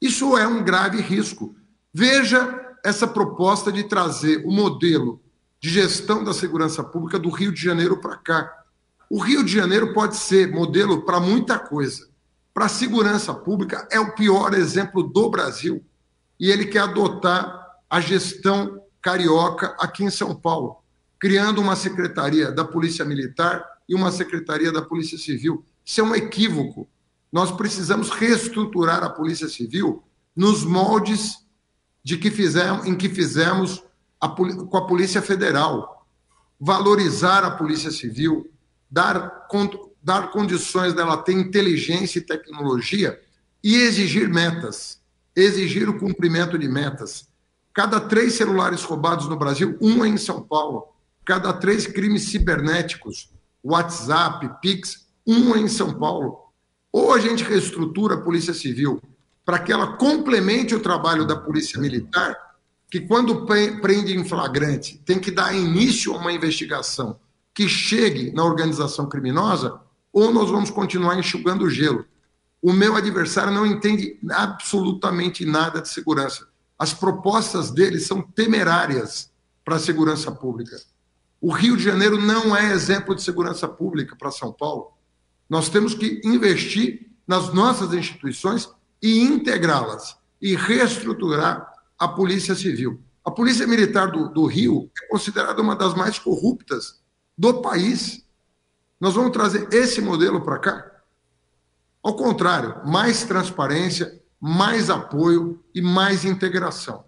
Isso 0.00 0.38
é 0.38 0.46
um 0.46 0.62
grave 0.62 1.00
risco. 1.00 1.56
Veja 1.92 2.76
essa 2.84 3.08
proposta 3.08 3.72
de 3.72 3.82
trazer 3.82 4.44
o 4.46 4.52
modelo 4.52 5.20
de 5.58 5.68
gestão 5.68 6.22
da 6.22 6.32
segurança 6.32 6.84
pública 6.84 7.18
do 7.18 7.30
Rio 7.30 7.50
de 7.50 7.60
Janeiro 7.60 8.00
para 8.00 8.16
cá. 8.16 8.64
O 9.10 9.18
Rio 9.18 9.42
de 9.42 9.52
Janeiro 9.52 9.92
pode 9.92 10.16
ser 10.16 10.52
modelo 10.52 11.02
para 11.02 11.18
muita 11.18 11.58
coisa 11.58 12.14
para 12.56 12.64
a 12.64 12.70
segurança 12.70 13.34
pública 13.34 13.86
é 13.90 14.00
o 14.00 14.14
pior 14.14 14.54
exemplo 14.54 15.02
do 15.02 15.28
Brasil. 15.28 15.84
E 16.40 16.50
ele 16.50 16.64
quer 16.64 16.78
adotar 16.78 17.76
a 17.90 18.00
gestão 18.00 18.82
carioca 19.02 19.76
aqui 19.78 20.04
em 20.04 20.08
São 20.08 20.34
Paulo, 20.34 20.78
criando 21.20 21.60
uma 21.60 21.76
secretaria 21.76 22.50
da 22.50 22.64
Polícia 22.64 23.04
Militar 23.04 23.62
e 23.86 23.94
uma 23.94 24.10
secretaria 24.10 24.72
da 24.72 24.80
Polícia 24.80 25.18
Civil. 25.18 25.66
Isso 25.86 26.00
é 26.00 26.04
um 26.04 26.16
equívoco. 26.16 26.88
Nós 27.30 27.52
precisamos 27.52 28.10
reestruturar 28.10 29.04
a 29.04 29.08
Polícia 29.08 29.48
Civil 29.48 30.02
nos 30.34 30.64
moldes 30.64 31.46
de 32.02 32.18
que 32.18 32.30
fizemos, 32.30 32.86
em 32.86 32.96
que 32.96 33.08
fizemos 33.08 33.84
a, 34.20 34.28
com 34.28 34.76
a 34.76 34.86
Polícia 34.86 35.22
Federal. 35.22 36.04
Valorizar 36.58 37.44
a 37.44 37.52
Polícia 37.52 37.92
Civil, 37.92 38.50
dar 38.90 39.46
dar 40.02 40.30
condições 40.30 40.94
dela 40.94 41.16
ter 41.18 41.32
inteligência 41.32 42.18
e 42.18 42.22
tecnologia 42.22 43.20
e 43.62 43.74
exigir 43.74 44.28
metas, 44.28 45.00
exigir 45.34 45.88
o 45.88 45.98
cumprimento 45.98 46.58
de 46.58 46.68
metas. 46.68 47.28
Cada 47.74 48.00
três 48.00 48.34
celulares 48.34 48.82
roubados 48.82 49.28
no 49.28 49.36
Brasil, 49.36 49.76
um 49.80 50.04
é 50.04 50.08
em 50.08 50.16
São 50.16 50.40
Paulo. 50.42 50.86
Cada 51.24 51.52
três 51.52 51.86
crimes 51.86 52.24
cibernéticos, 52.30 53.32
WhatsApp, 53.62 54.48
Pix, 54.62 55.05
um 55.26 55.54
é 55.54 55.58
em 55.58 55.68
São 55.68 55.94
Paulo. 55.94 56.38
Ou 56.92 57.12
a 57.12 57.18
gente 57.18 57.44
reestrutura 57.44 58.14
a 58.14 58.20
Polícia 58.20 58.54
Civil 58.54 59.00
para 59.44 59.58
que 59.58 59.72
ela 59.72 59.96
complemente 59.96 60.74
o 60.74 60.80
trabalho 60.80 61.26
da 61.26 61.36
Polícia 61.36 61.80
Militar, 61.80 62.36
que 62.90 63.00
quando 63.00 63.46
prende 63.46 64.16
em 64.16 64.24
flagrante 64.24 65.00
tem 65.04 65.18
que 65.18 65.30
dar 65.30 65.54
início 65.54 66.12
a 66.14 66.18
uma 66.18 66.32
investigação 66.32 67.18
que 67.54 67.68
chegue 67.68 68.32
na 68.32 68.44
organização 68.44 69.08
criminosa, 69.08 69.80
ou 70.12 70.32
nós 70.32 70.50
vamos 70.50 70.70
continuar 70.70 71.18
enxugando 71.18 71.62
o 71.62 71.70
gelo. 71.70 72.04
O 72.60 72.72
meu 72.72 72.96
adversário 72.96 73.52
não 73.52 73.66
entende 73.66 74.18
absolutamente 74.30 75.44
nada 75.44 75.80
de 75.80 75.88
segurança. 75.88 76.48
As 76.78 76.92
propostas 76.92 77.70
dele 77.70 77.98
são 77.98 78.20
temerárias 78.20 79.30
para 79.64 79.76
a 79.76 79.80
segurança 79.80 80.30
pública. 80.32 80.76
O 81.40 81.52
Rio 81.52 81.76
de 81.76 81.82
Janeiro 81.82 82.18
não 82.18 82.56
é 82.56 82.72
exemplo 82.72 83.14
de 83.14 83.22
segurança 83.22 83.68
pública 83.68 84.16
para 84.16 84.30
São 84.30 84.52
Paulo. 84.52 84.95
Nós 85.48 85.68
temos 85.68 85.94
que 85.94 86.20
investir 86.24 87.10
nas 87.26 87.52
nossas 87.52 87.92
instituições 87.92 88.68
e 89.02 89.20
integrá-las 89.20 90.16
e 90.40 90.54
reestruturar 90.54 91.72
a 91.98 92.08
Polícia 92.08 92.54
Civil. 92.54 93.00
A 93.24 93.30
Polícia 93.30 93.66
Militar 93.66 94.10
do, 94.10 94.28
do 94.28 94.46
Rio 94.46 94.90
é 95.02 95.08
considerada 95.08 95.60
uma 95.60 95.74
das 95.74 95.94
mais 95.94 96.18
corruptas 96.18 97.00
do 97.36 97.60
país. 97.60 98.24
Nós 99.00 99.14
vamos 99.14 99.32
trazer 99.32 99.68
esse 99.72 100.00
modelo 100.00 100.40
para 100.40 100.58
cá? 100.58 100.92
Ao 102.02 102.14
contrário, 102.14 102.86
mais 102.86 103.24
transparência, 103.24 104.22
mais 104.40 104.90
apoio 104.90 105.62
e 105.74 105.82
mais 105.82 106.24
integração. 106.24 107.04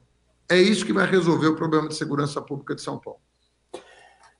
É 0.49 0.61
isso 0.61 0.85
que 0.85 0.92
vai 0.92 1.09
resolver 1.09 1.47
o 1.49 1.57
problema 1.57 1.88
de 1.88 1.95
segurança 1.95 2.40
pública 2.40 2.75
de 2.75 2.83
São 2.83 2.99
Paulo. 2.99 3.21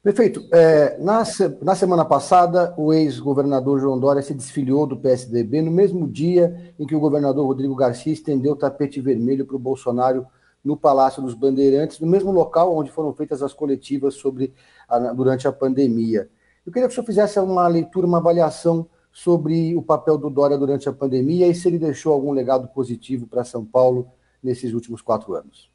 Prefeito, 0.01 0.47
é, 0.53 0.97
na, 1.01 1.25
na, 1.61 1.75
semana 1.75 2.05
passada, 2.05 2.73
o 2.79 2.93
ex-governador 2.93 3.81
João 3.81 3.99
Dória 3.99 4.23
se 4.23 4.33
desfiliou 4.33 4.87
do 4.87 4.97
PSDB 4.97 5.61
no 5.61 5.73
mesmo 5.73 6.07
dia 6.07 6.73
em 6.79 6.87
que 6.87 6.95
o 6.95 7.01
governador 7.01 7.45
Rodrigo 7.45 7.75
Garcia 7.75 8.13
estendeu 8.13 8.53
o 8.53 8.57
tapete 8.57 9.01
vermelho 9.01 9.45
para 9.45 9.57
o 9.57 9.59
Bolsonaro 9.59 10.25
no 10.65 10.77
Palácio 10.77 11.21
dos 11.21 11.35
Bandeirantes, 11.35 11.99
no 11.99 12.07
mesmo 12.07 12.31
local 12.31 12.77
onde 12.77 12.93
foram 12.93 13.13
feitas 13.13 13.43
as 13.43 13.53
coletivas 13.53 14.15
sobre 14.15 14.55
a, 14.89 14.99
durante 15.13 15.49
a 15.49 15.53
pandemia. 15.53 16.31
Eu 16.65 16.73
queria 16.73 16.87
que 16.87 16.93
o 16.93 16.95
senhor 16.95 17.07
fizesse 17.07 17.41
uma 17.41 17.67
leitura, 17.67 18.07
uma 18.07 18.19
avaliação 18.19 18.89
sobre 19.11 19.75
o 19.75 19.83
papel 19.83 20.17
do 20.17 20.31
Dória 20.31 20.57
durante 20.57 20.89
a 20.89 20.93
pandemia 20.93 21.49
e 21.49 21.55
se 21.57 21.67
ele 21.67 21.79
deixou 21.79 22.13
algum 22.13 22.31
legado 22.31 22.69
positivo 22.69 23.27
para 23.27 23.43
São 23.43 23.65
Paulo 23.65 24.09
nesses 24.41 24.73
últimos 24.73 25.03
quatro 25.03 25.35
anos. 25.35 25.69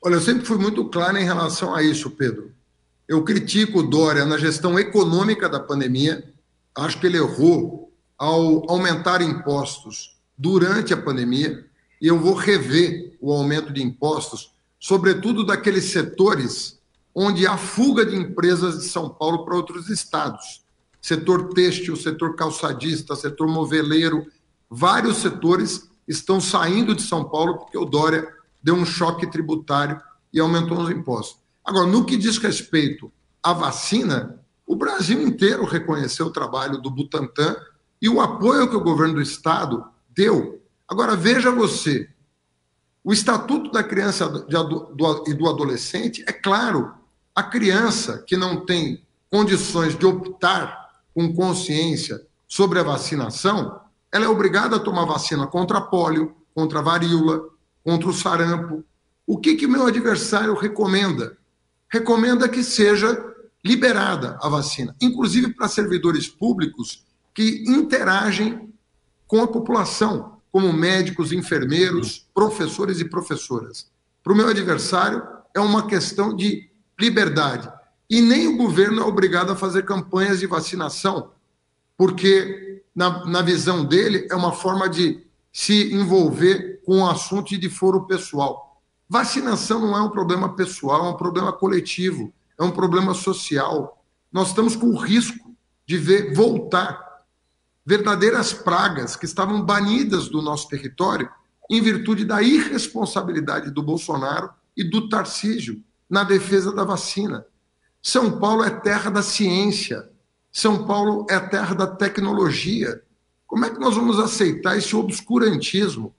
Olha, 0.00 0.14
eu 0.14 0.20
sempre 0.20 0.44
fui 0.44 0.56
muito 0.56 0.88
claro 0.88 1.18
em 1.18 1.24
relação 1.24 1.74
a 1.74 1.82
isso, 1.82 2.12
Pedro. 2.12 2.59
Eu 3.10 3.24
critico 3.24 3.80
o 3.80 3.82
Dória 3.82 4.24
na 4.24 4.38
gestão 4.38 4.78
econômica 4.78 5.48
da 5.48 5.58
pandemia. 5.58 6.32
Acho 6.72 7.00
que 7.00 7.08
ele 7.08 7.16
errou 7.16 7.92
ao 8.16 8.70
aumentar 8.70 9.20
impostos 9.20 10.16
durante 10.38 10.94
a 10.94 10.96
pandemia. 10.96 11.66
E 12.00 12.06
eu 12.06 12.20
vou 12.20 12.34
rever 12.34 13.18
o 13.20 13.32
aumento 13.32 13.72
de 13.72 13.82
impostos, 13.82 14.52
sobretudo 14.78 15.44
daqueles 15.44 15.86
setores 15.86 16.78
onde 17.12 17.48
há 17.48 17.56
fuga 17.56 18.06
de 18.06 18.14
empresas 18.14 18.78
de 18.78 18.84
São 18.84 19.08
Paulo 19.08 19.44
para 19.44 19.56
outros 19.56 19.90
estados. 19.90 20.62
Setor 21.02 21.52
têxtil, 21.52 21.96
setor 21.96 22.36
calçadista, 22.36 23.16
setor 23.16 23.48
moveleiro, 23.48 24.24
vários 24.70 25.16
setores 25.16 25.90
estão 26.06 26.40
saindo 26.40 26.94
de 26.94 27.02
São 27.02 27.24
Paulo 27.24 27.58
porque 27.58 27.76
o 27.76 27.84
Dória 27.84 28.32
deu 28.62 28.76
um 28.76 28.86
choque 28.86 29.26
tributário 29.26 30.00
e 30.32 30.38
aumentou 30.38 30.78
os 30.78 30.90
impostos. 30.90 31.40
Agora, 31.70 31.86
no 31.86 32.04
que 32.04 32.16
diz 32.16 32.36
respeito 32.36 33.12
à 33.40 33.52
vacina, 33.52 34.40
o 34.66 34.74
Brasil 34.74 35.22
inteiro 35.22 35.64
reconheceu 35.64 36.26
o 36.26 36.32
trabalho 36.32 36.78
do 36.78 36.90
Butantan 36.90 37.54
e 38.02 38.08
o 38.08 38.20
apoio 38.20 38.68
que 38.68 38.74
o 38.74 38.82
governo 38.82 39.14
do 39.14 39.22
Estado 39.22 39.84
deu. 40.08 40.60
Agora, 40.88 41.14
veja 41.14 41.52
você, 41.52 42.10
o 43.04 43.12
Estatuto 43.12 43.70
da 43.70 43.84
Criança 43.84 44.44
e 45.28 45.32
do 45.32 45.48
Adolescente 45.48 46.24
é 46.26 46.32
claro, 46.32 46.92
a 47.32 47.44
criança 47.44 48.24
que 48.26 48.36
não 48.36 48.66
tem 48.66 49.06
condições 49.30 49.96
de 49.96 50.04
optar 50.04 50.90
com 51.14 51.32
consciência 51.32 52.20
sobre 52.48 52.80
a 52.80 52.82
vacinação, 52.82 53.80
ela 54.10 54.24
é 54.24 54.28
obrigada 54.28 54.74
a 54.74 54.80
tomar 54.80 55.04
vacina 55.04 55.46
contra 55.46 55.78
a 55.78 55.82
polio, 55.82 56.34
contra 56.52 56.82
varíola, 56.82 57.44
contra 57.84 58.08
o 58.08 58.12
sarampo. 58.12 58.84
O 59.24 59.38
que 59.38 59.54
que 59.54 59.68
meu 59.68 59.86
adversário 59.86 60.52
recomenda? 60.54 61.38
Recomenda 61.90 62.48
que 62.48 62.62
seja 62.62 63.30
liberada 63.64 64.38
a 64.40 64.48
vacina, 64.48 64.94
inclusive 65.00 65.52
para 65.52 65.68
servidores 65.68 66.28
públicos 66.28 67.04
que 67.34 67.64
interagem 67.66 68.72
com 69.26 69.42
a 69.42 69.48
população, 69.48 70.40
como 70.50 70.72
médicos, 70.72 71.32
enfermeiros, 71.32 72.26
professores 72.34 73.00
e 73.00 73.04
professoras. 73.04 73.90
Para 74.22 74.32
o 74.32 74.36
meu 74.36 74.48
adversário, 74.48 75.22
é 75.54 75.60
uma 75.60 75.86
questão 75.86 76.34
de 76.34 76.68
liberdade. 76.98 77.70
E 78.08 78.20
nem 78.20 78.48
o 78.48 78.56
governo 78.56 79.02
é 79.02 79.04
obrigado 79.04 79.52
a 79.52 79.56
fazer 79.56 79.84
campanhas 79.84 80.40
de 80.40 80.46
vacinação, 80.46 81.30
porque, 81.96 82.82
na, 82.94 83.24
na 83.26 83.42
visão 83.42 83.84
dele, 83.84 84.26
é 84.30 84.34
uma 84.34 84.52
forma 84.52 84.88
de 84.88 85.24
se 85.52 85.92
envolver 85.94 86.80
com 86.84 87.02
o 87.02 87.08
assunto 87.08 87.56
de 87.56 87.68
foro 87.68 88.06
pessoal. 88.06 88.69
Vacinação 89.12 89.80
não 89.80 89.98
é 89.98 90.00
um 90.00 90.08
problema 90.08 90.54
pessoal, 90.54 91.04
é 91.04 91.08
um 91.08 91.16
problema 91.16 91.52
coletivo, 91.52 92.32
é 92.56 92.62
um 92.62 92.70
problema 92.70 93.12
social. 93.12 94.04
Nós 94.32 94.50
estamos 94.50 94.76
com 94.76 94.86
o 94.86 94.96
risco 94.96 95.52
de 95.84 95.98
ver 95.98 96.32
voltar 96.32 97.24
verdadeiras 97.84 98.52
pragas 98.52 99.16
que 99.16 99.24
estavam 99.24 99.64
banidas 99.64 100.28
do 100.28 100.40
nosso 100.40 100.68
território 100.68 101.28
em 101.68 101.82
virtude 101.82 102.24
da 102.24 102.40
irresponsabilidade 102.40 103.72
do 103.72 103.82
Bolsonaro 103.82 104.48
e 104.76 104.84
do 104.84 105.08
Tarcísio 105.08 105.82
na 106.08 106.22
defesa 106.22 106.72
da 106.72 106.84
vacina. 106.84 107.44
São 108.00 108.38
Paulo 108.38 108.62
é 108.62 108.70
terra 108.70 109.10
da 109.10 109.22
ciência, 109.22 110.08
São 110.52 110.86
Paulo 110.86 111.26
é 111.28 111.40
terra 111.40 111.74
da 111.74 111.88
tecnologia. 111.88 113.02
Como 113.44 113.64
é 113.64 113.70
que 113.70 113.80
nós 113.80 113.96
vamos 113.96 114.20
aceitar 114.20 114.78
esse 114.78 114.94
obscurantismo 114.94 116.14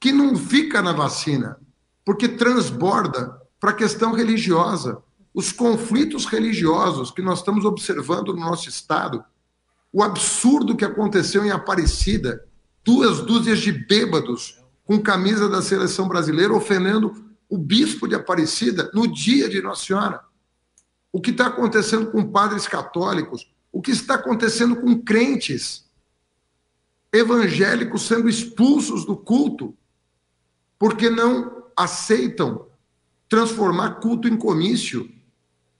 que 0.00 0.10
não 0.10 0.34
fica 0.34 0.82
na 0.82 0.92
vacina, 0.92 1.56
porque 2.04 2.28
transborda 2.28 3.40
para 3.60 3.70
a 3.70 3.74
questão 3.74 4.12
religiosa. 4.12 5.02
Os 5.34 5.52
conflitos 5.52 6.26
religiosos 6.26 7.10
que 7.10 7.22
nós 7.22 7.38
estamos 7.38 7.64
observando 7.64 8.34
no 8.34 8.40
nosso 8.40 8.68
Estado, 8.68 9.24
o 9.92 10.02
absurdo 10.02 10.76
que 10.76 10.84
aconteceu 10.84 11.44
em 11.44 11.50
Aparecida, 11.50 12.44
duas 12.84 13.20
dúzias 13.20 13.60
de 13.60 13.72
bêbados 13.72 14.60
com 14.84 15.00
camisa 15.00 15.48
da 15.48 15.62
seleção 15.62 16.08
brasileira 16.08 16.52
ofendendo 16.52 17.32
o 17.48 17.56
bispo 17.56 18.08
de 18.08 18.14
Aparecida 18.14 18.90
no 18.92 19.06
dia 19.06 19.48
de 19.48 19.62
Nossa 19.62 19.84
Senhora. 19.84 20.20
O 21.12 21.20
que 21.20 21.30
está 21.30 21.46
acontecendo 21.46 22.10
com 22.10 22.30
padres 22.30 22.66
católicos, 22.66 23.50
o 23.70 23.80
que 23.80 23.90
está 23.90 24.14
acontecendo 24.14 24.76
com 24.76 25.00
crentes 25.00 25.84
evangélicos 27.12 28.06
sendo 28.06 28.28
expulsos 28.28 29.04
do 29.04 29.16
culto, 29.16 29.76
porque 30.78 31.10
não 31.10 31.61
aceitam 31.84 32.66
transformar 33.28 34.00
culto 34.00 34.28
em 34.28 34.36
comício. 34.36 35.10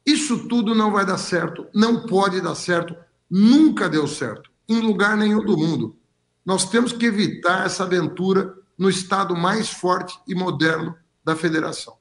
Isso 0.06 0.48
tudo 0.48 0.74
não 0.74 0.90
vai 0.90 1.04
dar 1.04 1.18
certo, 1.18 1.66
não 1.74 2.06
pode 2.06 2.40
dar 2.40 2.54
certo, 2.54 2.96
nunca 3.30 3.88
deu 3.88 4.06
certo, 4.06 4.50
em 4.68 4.80
lugar 4.80 5.16
nenhum 5.16 5.44
do 5.44 5.56
mundo. 5.56 5.96
Nós 6.44 6.68
temos 6.68 6.92
que 6.92 7.06
evitar 7.06 7.66
essa 7.66 7.84
aventura 7.84 8.54
no 8.76 8.88
estado 8.88 9.36
mais 9.36 9.70
forte 9.70 10.18
e 10.26 10.34
moderno 10.34 10.94
da 11.24 11.36
federação. 11.36 11.96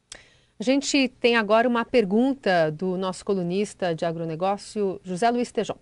A 0.59 0.63
gente 0.63 1.07
tem 1.19 1.35
agora 1.35 1.67
uma 1.67 1.83
pergunta 1.83 2.71
do 2.71 2.97
nosso 2.97 3.25
colunista 3.25 3.93
de 3.93 4.05
agronegócio, 4.05 4.99
José 5.03 5.29
Luiz 5.29 5.51
Tejon. 5.51 5.77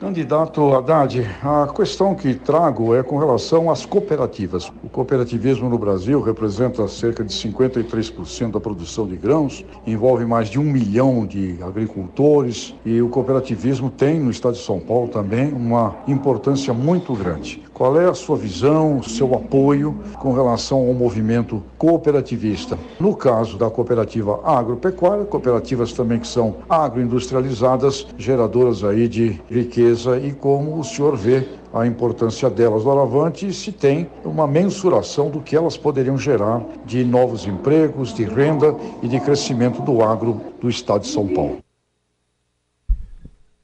Candidato 0.00 0.74
Haddad, 0.74 1.20
a 1.42 1.70
questão 1.74 2.14
que 2.14 2.34
trago 2.34 2.94
é 2.94 3.02
com 3.02 3.18
relação 3.18 3.70
às 3.70 3.84
cooperativas. 3.84 4.72
O 4.82 4.88
cooperativismo 4.88 5.68
no 5.68 5.76
Brasil 5.76 6.22
representa 6.22 6.88
cerca 6.88 7.22
de 7.22 7.34
53% 7.34 8.52
da 8.52 8.58
produção 8.58 9.06
de 9.06 9.14
grãos, 9.14 9.62
envolve 9.86 10.24
mais 10.24 10.48
de 10.48 10.58
um 10.58 10.62
milhão 10.64 11.26
de 11.26 11.58
agricultores 11.62 12.74
e 12.82 13.02
o 13.02 13.10
cooperativismo 13.10 13.90
tem 13.90 14.18
no 14.18 14.30
estado 14.30 14.54
de 14.54 14.62
São 14.62 14.80
Paulo 14.80 15.08
também 15.08 15.52
uma 15.52 15.94
importância 16.08 16.72
muito 16.72 17.12
grande. 17.12 17.62
Qual 17.80 17.98
é 17.98 18.04
a 18.04 18.12
sua 18.12 18.36
visão, 18.36 19.02
seu 19.02 19.34
apoio 19.34 19.98
com 20.18 20.34
relação 20.34 20.86
ao 20.86 20.92
movimento 20.92 21.64
cooperativista? 21.78 22.78
No 23.00 23.16
caso 23.16 23.56
da 23.56 23.70
cooperativa 23.70 24.38
agropecuária, 24.44 25.24
cooperativas 25.24 25.94
também 25.94 26.20
que 26.20 26.28
são 26.28 26.56
agroindustrializadas, 26.68 28.06
geradoras 28.18 28.84
aí 28.84 29.08
de 29.08 29.40
riqueza 29.50 30.18
e 30.18 30.30
como 30.30 30.78
o 30.78 30.84
senhor 30.84 31.16
vê 31.16 31.48
a 31.72 31.86
importância 31.86 32.50
delas 32.50 32.84
no 32.84 32.90
Alavante 32.90 33.48
e 33.48 33.54
se 33.54 33.72
tem 33.72 34.10
uma 34.26 34.46
mensuração 34.46 35.30
do 35.30 35.40
que 35.40 35.56
elas 35.56 35.78
poderiam 35.78 36.18
gerar 36.18 36.62
de 36.84 37.02
novos 37.02 37.46
empregos, 37.46 38.12
de 38.12 38.24
renda 38.24 38.76
e 39.02 39.08
de 39.08 39.18
crescimento 39.20 39.80
do 39.80 40.02
agro 40.02 40.38
do 40.60 40.68
estado 40.68 41.00
de 41.00 41.08
São 41.08 41.26
Paulo. 41.26 41.64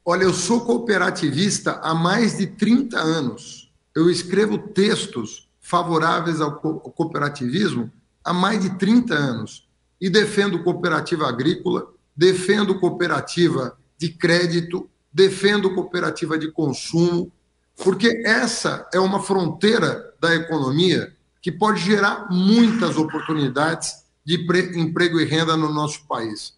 Olha, 0.03 0.23
eu 0.23 0.33
sou 0.33 0.61
cooperativista 0.61 1.73
há 1.83 1.93
mais 1.93 2.39
de 2.39 2.47
30 2.47 2.97
anos. 2.97 3.66
Eu 3.97 4.11
escrevo 4.11 4.59
textos 4.59 5.49
favoráveis 5.59 6.39
ao 6.39 6.57
cooperativismo 6.59 7.91
há 8.23 8.31
mais 8.31 8.61
de 8.61 8.77
30 8.77 9.11
anos 9.15 9.67
e 9.99 10.07
defendo 10.07 10.63
cooperativa 10.63 11.27
agrícola, 11.27 11.87
defendo 12.15 12.79
cooperativa 12.79 13.75
de 13.97 14.09
crédito, 14.09 14.87
defendo 15.11 15.73
cooperativa 15.73 16.37
de 16.37 16.51
consumo, 16.51 17.31
porque 17.75 18.21
essa 18.23 18.87
é 18.93 18.99
uma 18.99 19.19
fronteira 19.19 20.13
da 20.21 20.35
economia 20.35 21.11
que 21.41 21.51
pode 21.51 21.81
gerar 21.81 22.27
muitas 22.29 22.97
oportunidades 22.97 24.03
de 24.23 24.35
emprego 24.75 25.19
e 25.19 25.25
renda 25.25 25.57
no 25.57 25.73
nosso 25.73 26.05
país. 26.05 26.53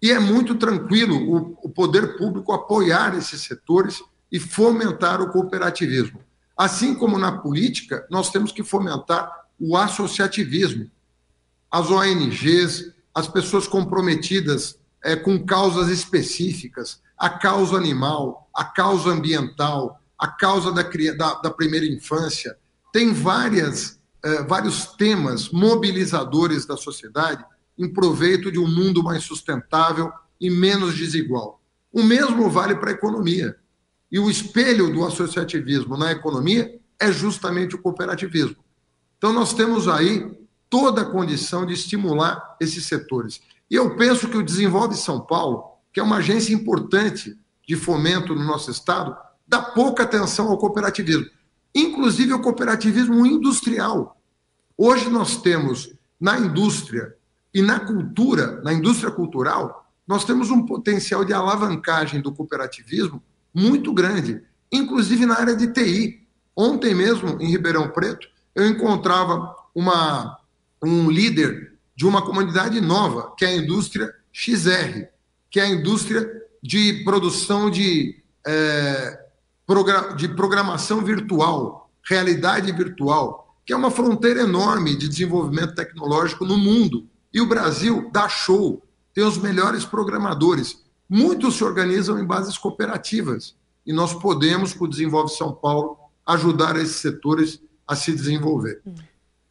E 0.00 0.10
é 0.10 0.18
muito 0.18 0.54
tranquilo 0.54 1.14
o, 1.14 1.58
o 1.62 1.68
poder 1.68 2.16
público 2.16 2.54
apoiar 2.54 3.14
esses 3.18 3.42
setores 3.42 4.02
e 4.32 4.40
fomentar 4.40 5.20
o 5.20 5.28
cooperativismo. 5.28 6.22
Assim 6.60 6.94
como 6.94 7.16
na 7.16 7.38
política, 7.38 8.06
nós 8.10 8.28
temos 8.28 8.52
que 8.52 8.62
fomentar 8.62 9.46
o 9.58 9.74
associativismo. 9.78 10.90
As 11.70 11.90
ONGs, 11.90 12.92
as 13.14 13.26
pessoas 13.26 13.66
comprometidas 13.66 14.78
é, 15.02 15.16
com 15.16 15.42
causas 15.42 15.88
específicas, 15.88 17.00
a 17.16 17.30
causa 17.30 17.78
animal, 17.78 18.50
a 18.54 18.62
causa 18.62 19.08
ambiental, 19.08 20.02
a 20.18 20.28
causa 20.28 20.70
da, 20.70 20.82
da, 20.82 21.34
da 21.40 21.50
primeira 21.50 21.86
infância. 21.86 22.54
Tem 22.92 23.10
várias, 23.10 23.98
é, 24.22 24.42
vários 24.42 24.84
temas 24.84 25.48
mobilizadores 25.48 26.66
da 26.66 26.76
sociedade 26.76 27.42
em 27.78 27.90
proveito 27.90 28.52
de 28.52 28.58
um 28.58 28.68
mundo 28.68 29.02
mais 29.02 29.24
sustentável 29.24 30.12
e 30.38 30.50
menos 30.50 30.94
desigual. 30.94 31.58
O 31.90 32.02
mesmo 32.02 32.50
vale 32.50 32.74
para 32.74 32.90
a 32.90 32.92
economia. 32.92 33.56
E 34.10 34.18
o 34.18 34.30
espelho 34.30 34.92
do 34.92 35.04
associativismo 35.04 35.96
na 35.96 36.10
economia 36.10 36.80
é 36.98 37.12
justamente 37.12 37.74
o 37.74 37.78
cooperativismo. 37.82 38.56
Então, 39.16 39.32
nós 39.32 39.54
temos 39.54 39.86
aí 39.86 40.30
toda 40.68 41.02
a 41.02 41.10
condição 41.10 41.66
de 41.66 41.74
estimular 41.74 42.56
esses 42.60 42.84
setores. 42.84 43.40
E 43.70 43.74
eu 43.74 43.96
penso 43.96 44.28
que 44.28 44.36
o 44.36 44.42
Desenvolve 44.42 44.96
São 44.96 45.20
Paulo, 45.20 45.64
que 45.92 46.00
é 46.00 46.02
uma 46.02 46.16
agência 46.16 46.54
importante 46.54 47.38
de 47.66 47.76
fomento 47.76 48.34
no 48.34 48.44
nosso 48.44 48.70
estado, 48.70 49.16
dá 49.46 49.60
pouca 49.60 50.04
atenção 50.04 50.48
ao 50.48 50.58
cooperativismo, 50.58 51.26
inclusive 51.74 52.32
ao 52.32 52.40
cooperativismo 52.40 53.26
industrial. 53.26 54.20
Hoje 54.76 55.08
nós 55.10 55.40
temos 55.42 55.92
na 56.20 56.38
indústria 56.38 57.14
e 57.52 57.60
na 57.62 57.80
cultura, 57.80 58.60
na 58.62 58.72
indústria 58.72 59.10
cultural, 59.10 59.90
nós 60.06 60.24
temos 60.24 60.50
um 60.50 60.64
potencial 60.64 61.24
de 61.24 61.32
alavancagem 61.32 62.20
do 62.20 62.32
cooperativismo 62.32 63.22
muito 63.54 63.92
grande, 63.92 64.42
inclusive 64.72 65.26
na 65.26 65.38
área 65.38 65.56
de 65.56 65.72
TI. 65.72 66.26
Ontem 66.56 66.94
mesmo, 66.94 67.40
em 67.40 67.50
Ribeirão 67.50 67.88
Preto, 67.88 68.28
eu 68.54 68.66
encontrava 68.66 69.54
uma, 69.74 70.38
um 70.82 71.10
líder 71.10 71.74
de 71.94 72.06
uma 72.06 72.22
comunidade 72.22 72.80
nova, 72.80 73.34
que 73.36 73.44
é 73.44 73.48
a 73.48 73.56
indústria 73.56 74.12
XR, 74.32 75.06
que 75.50 75.60
é 75.60 75.64
a 75.64 75.68
indústria 75.68 76.30
de 76.62 77.02
produção 77.04 77.70
de, 77.70 78.22
é, 78.46 79.18
de 80.16 80.28
programação 80.28 81.02
virtual, 81.02 81.90
realidade 82.02 82.70
virtual, 82.72 83.54
que 83.64 83.72
é 83.72 83.76
uma 83.76 83.90
fronteira 83.90 84.42
enorme 84.42 84.96
de 84.96 85.08
desenvolvimento 85.08 85.74
tecnológico 85.74 86.44
no 86.44 86.58
mundo. 86.58 87.06
E 87.32 87.40
o 87.40 87.46
Brasil 87.46 88.10
dá 88.12 88.28
show, 88.28 88.82
tem 89.14 89.24
os 89.24 89.38
melhores 89.38 89.84
programadores. 89.84 90.82
Muitos 91.10 91.56
se 91.56 91.64
organizam 91.64 92.20
em 92.20 92.24
bases 92.24 92.56
cooperativas 92.56 93.56
e 93.84 93.92
nós 93.92 94.14
podemos, 94.14 94.72
com 94.72 94.84
o 94.84 94.88
Desenvolve 94.88 95.34
São 95.34 95.52
Paulo, 95.52 95.98
ajudar 96.24 96.76
esses 96.76 96.96
setores 96.96 97.60
a 97.84 97.96
se 97.96 98.14
desenvolver. 98.14 98.80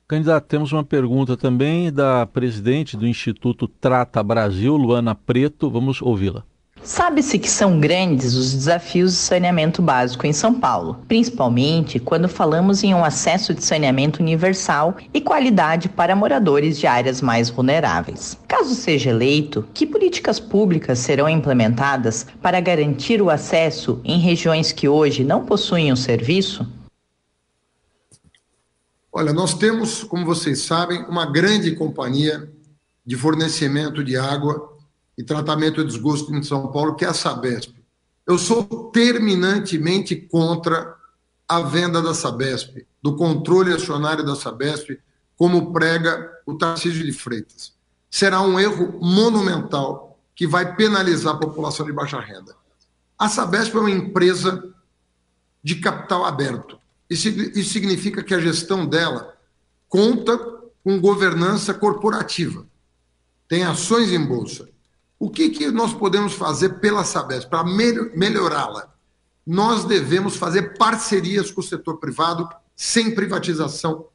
Candidato, 0.07 0.47
temos 0.47 0.71
uma 0.71 0.85
pergunta 0.85 1.35
também 1.35 1.91
da 1.91 2.25
presidente 2.25 2.95
do 2.95 3.05
Instituto 3.05 3.67
Trata 3.67 4.23
Brasil, 4.23 4.77
Luana 4.77 5.13
Preto. 5.13 5.69
Vamos 5.69 6.01
ouvi-la. 6.01 6.45
Sabe-se 6.81 7.37
que 7.37 7.49
são 7.49 7.79
grandes 7.79 8.35
os 8.35 8.53
desafios 8.53 9.11
de 9.11 9.17
saneamento 9.17 9.81
básico 9.81 10.25
em 10.25 10.31
São 10.33 10.53
Paulo, 10.53 10.99
principalmente 11.07 11.99
quando 11.99 12.29
falamos 12.29 12.83
em 12.83 12.93
um 12.93 13.03
acesso 13.03 13.53
de 13.53 13.63
saneamento 13.63 14.21
universal 14.21 14.95
e 15.13 15.19
qualidade 15.19 15.89
para 15.89 16.15
moradores 16.15 16.79
de 16.79 16.87
áreas 16.87 17.21
mais 17.21 17.49
vulneráveis. 17.49 18.37
Caso 18.47 18.73
seja 18.73 19.09
eleito, 19.09 19.67
que 19.73 19.85
políticas 19.85 20.39
públicas 20.39 20.99
serão 20.99 21.29
implementadas 21.29 22.25
para 22.41 22.61
garantir 22.61 23.21
o 23.21 23.29
acesso 23.29 24.01
em 24.03 24.19
regiões 24.19 24.71
que 24.71 24.87
hoje 24.87 25.23
não 25.23 25.45
possuem 25.45 25.91
o 25.91 25.97
serviço? 25.97 26.65
Olha, 29.11 29.33
nós 29.33 29.53
temos, 29.53 30.03
como 30.03 30.25
vocês 30.25 30.61
sabem, 30.61 31.03
uma 31.09 31.25
grande 31.25 31.75
companhia 31.75 32.49
de 33.05 33.17
fornecimento 33.17 34.03
de 34.03 34.15
água 34.15 34.78
e 35.19 35.23
tratamento 35.23 35.83
de 35.83 35.91
esgoto 35.91 36.33
em 36.33 36.41
São 36.41 36.71
Paulo, 36.71 36.95
que 36.95 37.03
é 37.03 37.09
a 37.09 37.13
Sabesp. 37.13 37.75
Eu 38.25 38.37
sou 38.37 38.63
terminantemente 38.89 40.15
contra 40.15 40.95
a 41.45 41.59
venda 41.59 42.01
da 42.01 42.13
Sabesp, 42.13 42.87
do 43.03 43.17
controle 43.17 43.73
acionário 43.73 44.25
da 44.25 44.33
Sabesp, 44.33 44.97
como 45.35 45.73
prega 45.73 46.31
o 46.45 46.55
Tarcísio 46.55 47.05
de 47.05 47.11
Freitas. 47.11 47.73
Será 48.09 48.39
um 48.39 48.57
erro 48.57 48.97
monumental 49.01 50.17
que 50.33 50.47
vai 50.47 50.73
penalizar 50.77 51.35
a 51.35 51.37
população 51.37 51.85
de 51.85 51.91
baixa 51.91 52.21
renda. 52.21 52.55
A 53.17 53.27
Sabesp 53.27 53.75
é 53.75 53.79
uma 53.79 53.91
empresa 53.91 54.73
de 55.61 55.75
capital 55.75 56.23
aberto. 56.23 56.79
Isso 57.09 57.29
significa 57.65 58.23
que 58.23 58.33
a 58.33 58.39
gestão 58.39 58.85
dela 58.85 59.35
conta 59.89 60.37
com 60.81 60.97
governança 60.97 61.73
corporativa, 61.73 62.65
tem 63.49 63.63
ações 63.63 64.13
em 64.13 64.25
bolsa 64.25 64.69
o 65.19 65.29
que, 65.29 65.49
que 65.49 65.69
nós 65.69 65.93
podemos 65.93 66.33
fazer 66.33 66.79
pela 66.79 67.03
Sabesp 67.03 67.49
para 67.49 67.65
melhorá-la? 67.65 68.93
Nós 69.45 69.83
devemos 69.83 70.37
fazer 70.37 70.77
parcerias 70.77 71.51
com 71.51 71.59
o 71.59 71.63
setor 71.63 71.97
privado 71.97 72.47
sem 72.73 73.13
privatização 73.13 74.07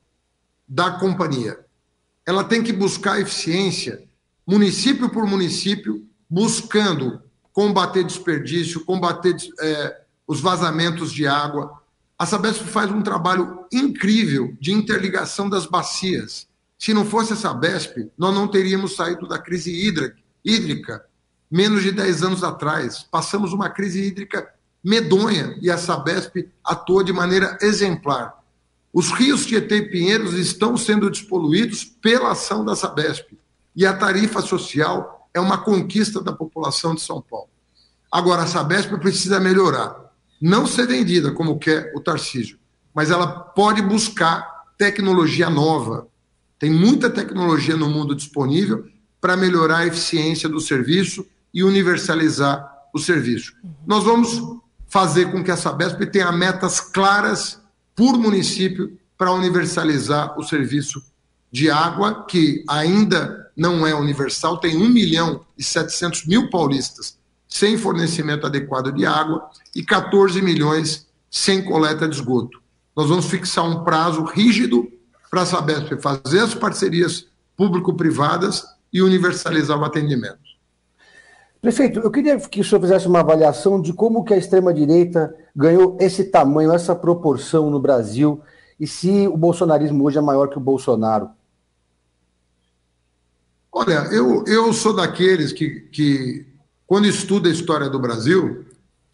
da 0.67 0.93
companhia. 0.93 1.61
Ela 2.25 2.43
tem 2.43 2.63
que 2.63 2.73
buscar 2.73 3.21
eficiência, 3.21 4.09
município 4.47 5.11
por 5.11 5.27
município, 5.27 6.07
buscando 6.31 7.21
combater 7.53 8.03
desperdício, 8.03 8.85
combater 8.85 9.37
é, 9.61 10.01
os 10.27 10.41
vazamentos 10.41 11.13
de 11.13 11.27
água. 11.27 11.83
A 12.19 12.25
Sabesp 12.25 12.65
faz 12.65 12.91
um 12.91 13.03
trabalho 13.03 13.67
incrível 13.71 14.57
de 14.59 14.73
interligação 14.73 15.51
das 15.51 15.67
bacias. 15.67 16.49
Se 16.79 16.95
não 16.95 17.05
fosse 17.05 17.35
a 17.35 17.37
Sabesp, 17.37 18.11
nós 18.17 18.35
não 18.35 18.49
teríamos 18.49 18.97
saído 18.97 19.29
da 19.29 19.39
crise 19.39 19.71
hídrica 19.71 20.24
hídrica 20.45 21.05
menos 21.51 21.83
de 21.83 21.93
10 21.93 22.23
anos 22.25 22.45
atrás. 22.45 23.07
Passamos 23.11 23.53
uma 23.53 23.71
crise 23.71 24.03
hídrica 24.03 24.53
medonha 24.83 25.57
e 25.63 25.71
a 25.71 25.79
Sabesp 25.79 26.49
atua 26.65 27.05
de 27.05 27.13
maneira 27.13 27.57
exemplar. 27.63 28.43
Os 28.93 29.11
rios 29.11 29.47
Tietê 29.47 29.77
e 29.77 29.89
Pinheiros 29.89 30.35
estão 30.35 30.77
sendo 30.77 31.11
despoluídos 31.11 31.85
pela 31.85 32.33
ação 32.33 32.65
da 32.65 32.77
Sabesp. 32.77 33.39
E 33.75 33.87
a 33.87 33.93
tarifa 33.93 34.41
social 34.43 35.29
é 35.33 35.41
uma 35.41 35.59
conquista 35.59 36.21
da 36.21 36.33
população 36.33 36.95
de 36.95 37.01
São 37.01 37.21
Paulo. 37.21 37.49
Agora, 38.11 38.43
a 38.43 38.47
Sabesp 38.47 38.91
precisa 38.99 39.41
melhorar. 39.41 40.13
Não 40.41 40.67
ser 40.67 40.87
vendida 40.87 41.33
como 41.33 41.59
quer 41.59 41.93
o 41.97 42.01
Tarcísio, 42.01 42.59
mas 42.93 43.11
ela 43.11 43.27
pode 43.27 43.81
buscar 43.81 44.65
tecnologia 44.77 45.49
nova. 45.49 46.07
Tem 46.59 46.71
muita 46.71 47.11
tecnologia 47.11 47.77
no 47.77 47.89
mundo 47.89 48.15
disponível 48.15 48.89
para 49.25 49.39
melhorar 49.39 49.79
a 49.79 49.87
eficiência 49.87 50.51
do 50.51 50.61
serviço 50.61 51.27
e 51.55 51.65
universalizar 51.65 52.71
o 52.93 52.99
serviço. 52.99 53.55
Nós 53.87 54.05
vamos 54.05 54.39
fazer 54.87 55.33
com 55.33 55.43
que 55.43 55.51
a 55.51 55.57
Sabesp 55.57 55.99
tenha 56.13 56.31
metas 56.31 56.79
claras 56.79 57.59
por 57.97 58.19
município 58.19 58.99
para 59.17 59.33
universalizar 59.33 60.39
o 60.39 60.43
serviço 60.43 61.03
de 61.51 61.71
água, 61.71 62.27
que 62.27 62.63
ainda 62.69 63.51
não 63.57 63.87
é 63.87 63.95
universal, 63.95 64.59
tem 64.59 64.77
1 64.77 64.91
milhão 64.91 65.41
e 65.57 65.65
700 65.65 66.27
mil 66.27 66.51
paulistas 66.51 67.17
sem 67.49 67.79
fornecimento 67.79 68.45
adequado 68.45 68.93
de 68.93 69.07
água 69.07 69.49
e 69.75 69.83
14 69.83 70.43
milhões 70.43 71.07
sem 71.31 71.65
coleta 71.65 72.07
de 72.07 72.17
esgoto. 72.17 72.61
Nós 72.95 73.09
vamos 73.09 73.25
fixar 73.25 73.65
um 73.65 73.85
prazo 73.85 74.23
rígido 74.23 74.87
para 75.31 75.41
a 75.41 75.47
Sabesp 75.47 75.97
fazer 76.03 76.41
as 76.41 76.55
parcerias 76.55 77.25
público-privadas 77.57 78.74
e 78.95 79.03
universalizar 79.03 79.77
o 79.77 79.85
atendimento. 79.85 80.55
Prefeito, 81.61 81.99
eu 81.99 82.11
queria 82.13 82.39
que 82.39 82.61
o 82.61 82.65
senhor 82.65 82.81
fizesse 82.81 83.09
uma 83.09 83.21
avaliação 83.21 83.81
de 83.81 83.93
como 83.93 84.23
que 84.23 84.33
a 84.33 84.37
extrema-direita 84.37 85.35
ganhou 85.57 85.97
esse 85.99 86.25
tamanho, 86.25 86.71
essa 86.71 86.95
proporção 86.95 87.71
no 87.71 87.81
Brasil, 87.81 88.41
e 88.79 88.87
se 88.87 89.27
o 89.27 89.37
bolsonarismo 89.37 90.05
hoje 90.05 90.19
é 90.19 90.21
maior 90.21 90.49
que 90.49 90.59
o 90.59 90.61
Bolsonaro. 90.61 91.31
Olha, 93.73 94.07
eu, 94.13 94.45
eu 94.47 94.73
sou 94.73 94.95
daqueles 94.95 95.53
que, 95.53 95.81
que, 95.91 96.47
quando 96.87 97.07
estuda 97.07 97.49
a 97.49 97.53
história 97.53 97.91
do 97.91 97.99
Brasil, 97.99 98.65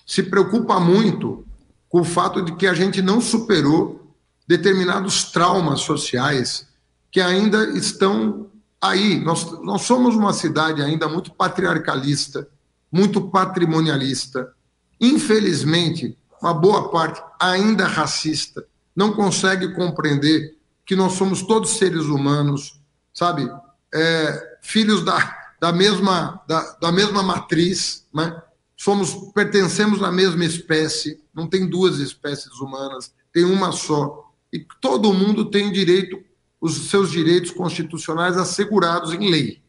se 0.05 0.23
preocupa 0.23 0.79
muito 0.79 1.47
com 1.89 2.01
o 2.01 2.05
fato 2.05 2.43
de 2.43 2.55
que 2.57 2.67
a 2.67 2.75
gente 2.75 3.01
não 3.01 3.21
superou 3.21 4.13
determinados 4.47 5.31
traumas 5.31 5.81
sociais 5.81 6.67
que 7.11 7.21
ainda 7.21 7.71
estão 7.71 8.50
aí, 8.81 9.21
nós, 9.21 9.51
nós 9.63 9.83
somos 9.83 10.15
uma 10.15 10.33
cidade 10.33 10.83
ainda 10.83 11.09
muito 11.09 11.33
patriarcalista, 11.33 12.49
muito 12.91 13.21
patrimonialista. 13.31 14.53
Infelizmente, 15.01 16.17
uma 16.41 16.55
boa 16.55 16.91
parte 16.91 17.23
ainda 17.39 17.87
racista, 17.87 18.65
não 18.97 19.13
consegue 19.13 19.75
compreender 19.75 20.57
que 20.85 20.97
nós 20.97 21.13
somos 21.13 21.43
todos 21.43 21.77
seres 21.77 22.07
humanos, 22.07 22.81
sabe? 23.13 23.49
É, 23.95 24.59
filhos 24.63 25.05
da, 25.05 25.37
da, 25.61 25.73
mesma, 25.73 26.43
da, 26.49 26.77
da 26.81 26.93
mesma 26.93 27.23
matriz, 27.23 28.07
né? 28.13 28.43
somos 28.77 29.15
pertencemos 29.35 30.03
à 30.03 30.11
mesma 30.11 30.45
espécie, 30.45 31.21
não 31.35 31.47
tem 31.47 31.69
duas 31.69 31.99
espécies 31.99 32.59
humanas, 32.61 33.13
tem 33.33 33.45
uma 33.45 33.73
só. 33.73 34.33
E 34.53 34.67
todo 34.81 35.13
mundo 35.13 35.51
tem 35.51 35.71
direito, 35.71 36.19
os 36.61 36.91
seus 36.91 37.11
direitos 37.11 37.51
constitucionais 37.51 38.37
assegurados 38.37 39.13
em 39.13 39.31
lei. 39.31 39.63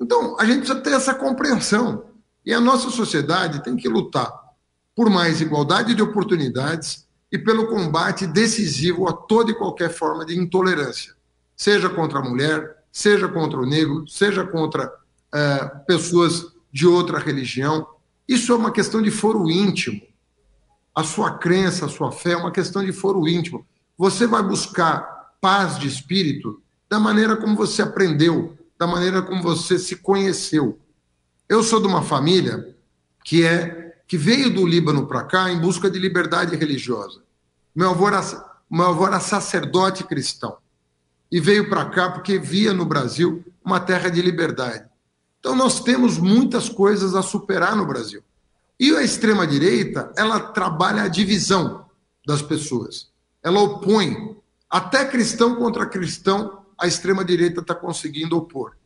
Então, 0.00 0.38
a 0.38 0.44
gente 0.44 0.58
precisa 0.58 0.80
ter 0.80 0.92
essa 0.92 1.14
compreensão. 1.14 2.04
E 2.44 2.54
a 2.54 2.60
nossa 2.60 2.88
sociedade 2.90 3.62
tem 3.62 3.76
que 3.76 3.88
lutar 3.88 4.32
por 4.94 5.10
mais 5.10 5.40
igualdade 5.40 5.94
de 5.94 6.02
oportunidades 6.02 7.06
e 7.30 7.38
pelo 7.38 7.68
combate 7.68 8.26
decisivo 8.26 9.08
a 9.08 9.12
toda 9.12 9.50
e 9.50 9.54
qualquer 9.54 9.90
forma 9.90 10.24
de 10.26 10.36
intolerância, 10.36 11.14
seja 11.56 11.88
contra 11.88 12.18
a 12.18 12.22
mulher, 12.22 12.84
seja 12.90 13.28
contra 13.28 13.58
o 13.60 13.66
negro, 13.66 14.06
seja 14.08 14.44
contra 14.44 14.92
é, 15.32 15.64
pessoas 15.86 16.46
de 16.72 16.86
outra 16.86 17.18
religião. 17.18 17.86
Isso 18.26 18.52
é 18.52 18.56
uma 18.56 18.72
questão 18.72 19.00
de 19.00 19.10
foro 19.10 19.48
íntimo. 19.50 20.00
A 20.94 21.04
sua 21.04 21.38
crença, 21.38 21.86
a 21.86 21.88
sua 21.88 22.10
fé 22.10 22.32
é 22.32 22.36
uma 22.36 22.50
questão 22.50 22.84
de 22.84 22.92
foro 22.92 23.28
íntimo. 23.28 23.64
Você 23.96 24.26
vai 24.26 24.42
buscar 24.42 25.19
paz 25.40 25.78
de 25.78 25.88
espírito 25.88 26.60
da 26.88 26.98
maneira 26.98 27.36
como 27.36 27.56
você 27.56 27.82
aprendeu, 27.82 28.58
da 28.78 28.86
maneira 28.86 29.22
como 29.22 29.42
você 29.42 29.78
se 29.78 29.96
conheceu. 29.96 30.78
Eu 31.48 31.62
sou 31.62 31.80
de 31.80 31.86
uma 31.86 32.02
família 32.02 32.74
que 33.24 33.44
é 33.44 33.94
que 34.06 34.16
veio 34.16 34.52
do 34.52 34.66
Líbano 34.66 35.06
para 35.06 35.22
cá 35.22 35.50
em 35.50 35.60
busca 35.60 35.88
de 35.88 35.98
liberdade 35.98 36.56
religiosa. 36.56 37.22
Meu 37.74 37.90
avô 37.90 38.08
era, 38.08 38.20
meu 38.68 38.86
avô 38.86 39.06
era 39.06 39.20
sacerdote 39.20 40.02
cristão 40.02 40.56
e 41.30 41.40
veio 41.40 41.68
para 41.70 41.84
cá 41.86 42.10
porque 42.10 42.38
via 42.38 42.72
no 42.72 42.84
Brasil 42.84 43.44
uma 43.64 43.78
terra 43.78 44.08
de 44.08 44.20
liberdade. 44.20 44.84
Então 45.38 45.54
nós 45.54 45.80
temos 45.80 46.18
muitas 46.18 46.68
coisas 46.68 47.14
a 47.14 47.22
superar 47.22 47.76
no 47.76 47.86
Brasil. 47.86 48.22
E 48.78 48.90
a 48.96 49.02
extrema 49.02 49.46
direita, 49.46 50.12
ela 50.16 50.40
trabalha 50.40 51.02
a 51.02 51.08
divisão 51.08 51.86
das 52.26 52.42
pessoas. 52.42 53.10
Ela 53.42 53.60
opõe 53.60 54.39
até 54.70 55.04
cristão 55.04 55.56
contra 55.56 55.84
cristão, 55.84 56.64
a 56.78 56.86
extrema 56.86 57.24
direita 57.24 57.60
está 57.60 57.74
conseguindo 57.74 58.36
opor. 58.36 58.76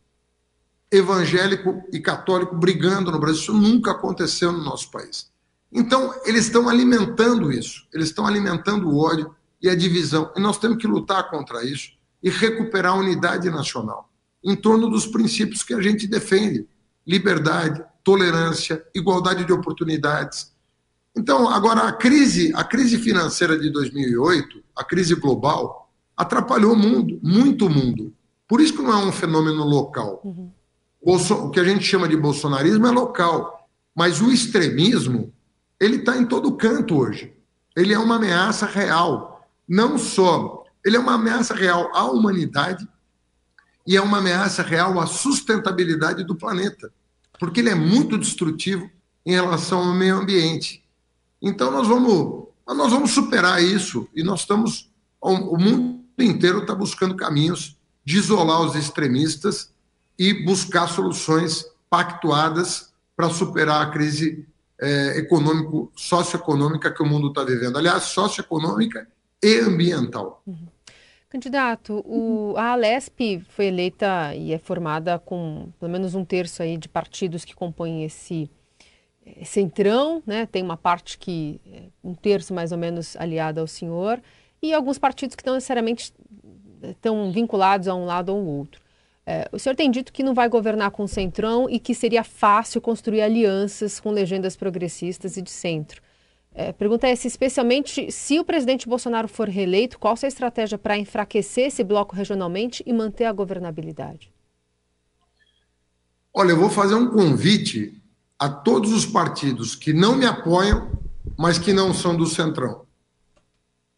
Evangélico 0.90 1.82
e 1.92 2.00
católico 2.00 2.56
brigando 2.56 3.12
no 3.12 3.18
Brasil, 3.18 3.42
isso 3.42 3.52
nunca 3.52 3.90
aconteceu 3.90 4.50
no 4.50 4.64
nosso 4.64 4.90
país. 4.90 5.30
Então, 5.70 6.14
eles 6.24 6.46
estão 6.46 6.68
alimentando 6.68 7.52
isso, 7.52 7.86
eles 7.92 8.08
estão 8.08 8.26
alimentando 8.26 8.88
o 8.88 8.98
ódio 8.98 9.34
e 9.60 9.68
a 9.68 9.74
divisão. 9.74 10.32
E 10.36 10.40
nós 10.40 10.56
temos 10.56 10.78
que 10.78 10.86
lutar 10.86 11.28
contra 11.28 11.64
isso 11.64 11.92
e 12.22 12.30
recuperar 12.30 12.92
a 12.92 12.96
unidade 12.96 13.50
nacional 13.50 14.08
em 14.42 14.54
torno 14.54 14.88
dos 14.88 15.06
princípios 15.06 15.62
que 15.62 15.74
a 15.74 15.80
gente 15.82 16.06
defende: 16.06 16.66
liberdade, 17.06 17.84
tolerância, 18.02 18.84
igualdade 18.94 19.44
de 19.44 19.52
oportunidades. 19.52 20.53
Então, 21.16 21.48
agora 21.48 21.82
a 21.82 21.92
crise, 21.92 22.52
a 22.54 22.64
crise 22.64 22.98
financeira 22.98 23.58
de 23.58 23.70
2008, 23.70 24.62
a 24.74 24.84
crise 24.84 25.14
global, 25.14 25.92
atrapalhou 26.16 26.72
o 26.72 26.76
mundo, 26.76 27.20
muito 27.22 27.66
o 27.66 27.70
mundo. 27.70 28.12
Por 28.48 28.60
isso 28.60 28.74
que 28.74 28.82
não 28.82 28.92
é 28.92 29.04
um 29.04 29.12
fenômeno 29.12 29.64
local. 29.64 30.20
Uhum. 30.24 30.50
O 31.00 31.50
que 31.50 31.60
a 31.60 31.64
gente 31.64 31.84
chama 31.84 32.08
de 32.08 32.16
bolsonarismo 32.16 32.86
é 32.86 32.90
local, 32.90 33.68
mas 33.94 34.20
o 34.20 34.32
extremismo 34.32 35.32
ele 35.78 35.96
está 35.96 36.16
em 36.16 36.24
todo 36.24 36.56
canto 36.56 36.96
hoje. 36.96 37.32
Ele 37.76 37.92
é 37.92 37.98
uma 37.98 38.16
ameaça 38.16 38.66
real, 38.66 39.46
não 39.68 39.98
só 39.98 40.64
ele 40.84 40.96
é 40.96 41.00
uma 41.00 41.14
ameaça 41.14 41.54
real 41.54 41.90
à 41.94 42.04
humanidade, 42.04 42.86
e 43.86 43.96
é 43.96 44.00
uma 44.00 44.18
ameaça 44.18 44.62
real 44.62 44.98
à 45.00 45.06
sustentabilidade 45.06 46.24
do 46.24 46.34
planeta, 46.34 46.92
porque 47.38 47.60
ele 47.60 47.70
é 47.70 47.74
muito 47.74 48.18
destrutivo 48.18 48.90
em 49.24 49.32
relação 49.32 49.80
ao 49.80 49.94
meio 49.94 50.16
ambiente. 50.16 50.83
Então 51.44 51.70
nós 51.70 51.86
vamos, 51.86 52.48
nós 52.66 52.90
vamos 52.90 53.10
superar 53.10 53.62
isso 53.62 54.08
e 54.14 54.22
nós 54.22 54.40
estamos, 54.40 54.90
o 55.20 55.58
mundo 55.58 56.00
inteiro 56.18 56.60
está 56.60 56.74
buscando 56.74 57.14
caminhos 57.14 57.76
de 58.02 58.16
isolar 58.16 58.62
os 58.62 58.74
extremistas 58.74 59.70
e 60.18 60.44
buscar 60.44 60.86
soluções 60.86 61.66
pactuadas 61.90 62.92
para 63.14 63.28
superar 63.28 63.82
a 63.82 63.90
crise 63.90 64.46
é, 64.80 65.18
econômico, 65.18 65.92
socioeconômica 65.94 66.90
que 66.90 67.02
o 67.02 67.06
mundo 67.06 67.28
está 67.28 67.44
vivendo. 67.44 67.76
Aliás, 67.76 68.04
socioeconômica 68.04 69.06
e 69.42 69.60
ambiental. 69.60 70.42
Uhum. 70.46 70.68
Candidato, 71.28 72.02
o, 72.06 72.54
a 72.56 72.72
Alesp 72.72 73.44
foi 73.48 73.66
eleita 73.66 74.34
e 74.34 74.52
é 74.52 74.58
formada 74.58 75.18
com 75.18 75.68
pelo 75.80 75.90
menos 75.90 76.14
um 76.14 76.24
terço 76.24 76.62
aí 76.62 76.78
de 76.78 76.88
partidos 76.88 77.44
que 77.44 77.54
compõem 77.54 78.04
esse 78.04 78.48
centrão, 79.44 80.22
né? 80.26 80.46
Tem 80.46 80.62
uma 80.62 80.76
parte 80.76 81.18
que 81.18 81.60
é 81.72 81.82
um 82.02 82.14
terço 82.14 82.52
mais 82.52 82.72
ou 82.72 82.78
menos 82.78 83.16
aliada 83.16 83.60
ao 83.60 83.66
senhor 83.66 84.20
e 84.62 84.72
alguns 84.72 84.98
partidos 84.98 85.36
que 85.36 85.46
não 85.46 85.54
necessariamente 85.54 86.12
estão 86.82 87.30
vinculados 87.32 87.88
a 87.88 87.94
um 87.94 88.04
lado 88.04 88.34
ou 88.34 88.44
outro. 88.44 88.80
É, 89.26 89.48
o 89.52 89.58
senhor 89.58 89.74
tem 89.74 89.90
dito 89.90 90.12
que 90.12 90.22
não 90.22 90.34
vai 90.34 90.48
governar 90.48 90.90
com 90.90 91.04
o 91.04 91.08
centrão 91.08 91.68
e 91.68 91.78
que 91.78 91.94
seria 91.94 92.22
fácil 92.22 92.80
construir 92.80 93.22
alianças 93.22 93.98
com 93.98 94.10
legendas 94.10 94.54
progressistas 94.54 95.36
e 95.36 95.42
de 95.42 95.50
centro. 95.50 96.02
É, 96.54 96.72
pergunta 96.72 97.08
é 97.08 97.16
se, 97.16 97.26
especialmente, 97.26 98.12
se 98.12 98.38
o 98.38 98.44
presidente 98.44 98.88
Bolsonaro 98.88 99.26
for 99.26 99.48
reeleito, 99.48 99.98
qual 99.98 100.16
sua 100.16 100.28
estratégia 100.28 100.78
para 100.78 100.96
enfraquecer 100.96 101.66
esse 101.66 101.82
bloco 101.82 102.14
regionalmente 102.14 102.82
e 102.86 102.92
manter 102.92 103.24
a 103.24 103.32
governabilidade? 103.32 104.32
Olha, 106.32 106.50
eu 106.50 106.56
vou 106.56 106.70
fazer 106.70 106.94
um 106.94 107.10
convite 107.10 108.00
a 108.44 108.48
todos 108.50 108.92
os 108.92 109.06
partidos 109.06 109.74
que 109.74 109.94
não 109.94 110.14
me 110.16 110.26
apoiam, 110.26 110.90
mas 111.34 111.56
que 111.56 111.72
não 111.72 111.94
são 111.94 112.14
do 112.14 112.26
Centrão. 112.26 112.84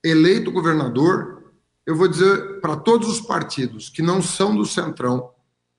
Eleito 0.04 0.52
governador, 0.52 1.52
eu 1.84 1.96
vou 1.96 2.06
dizer 2.06 2.60
para 2.60 2.76
todos 2.76 3.08
os 3.08 3.20
partidos 3.20 3.88
que 3.88 4.00
não 4.00 4.22
são 4.22 4.54
do 4.54 4.64
Centrão 4.64 5.30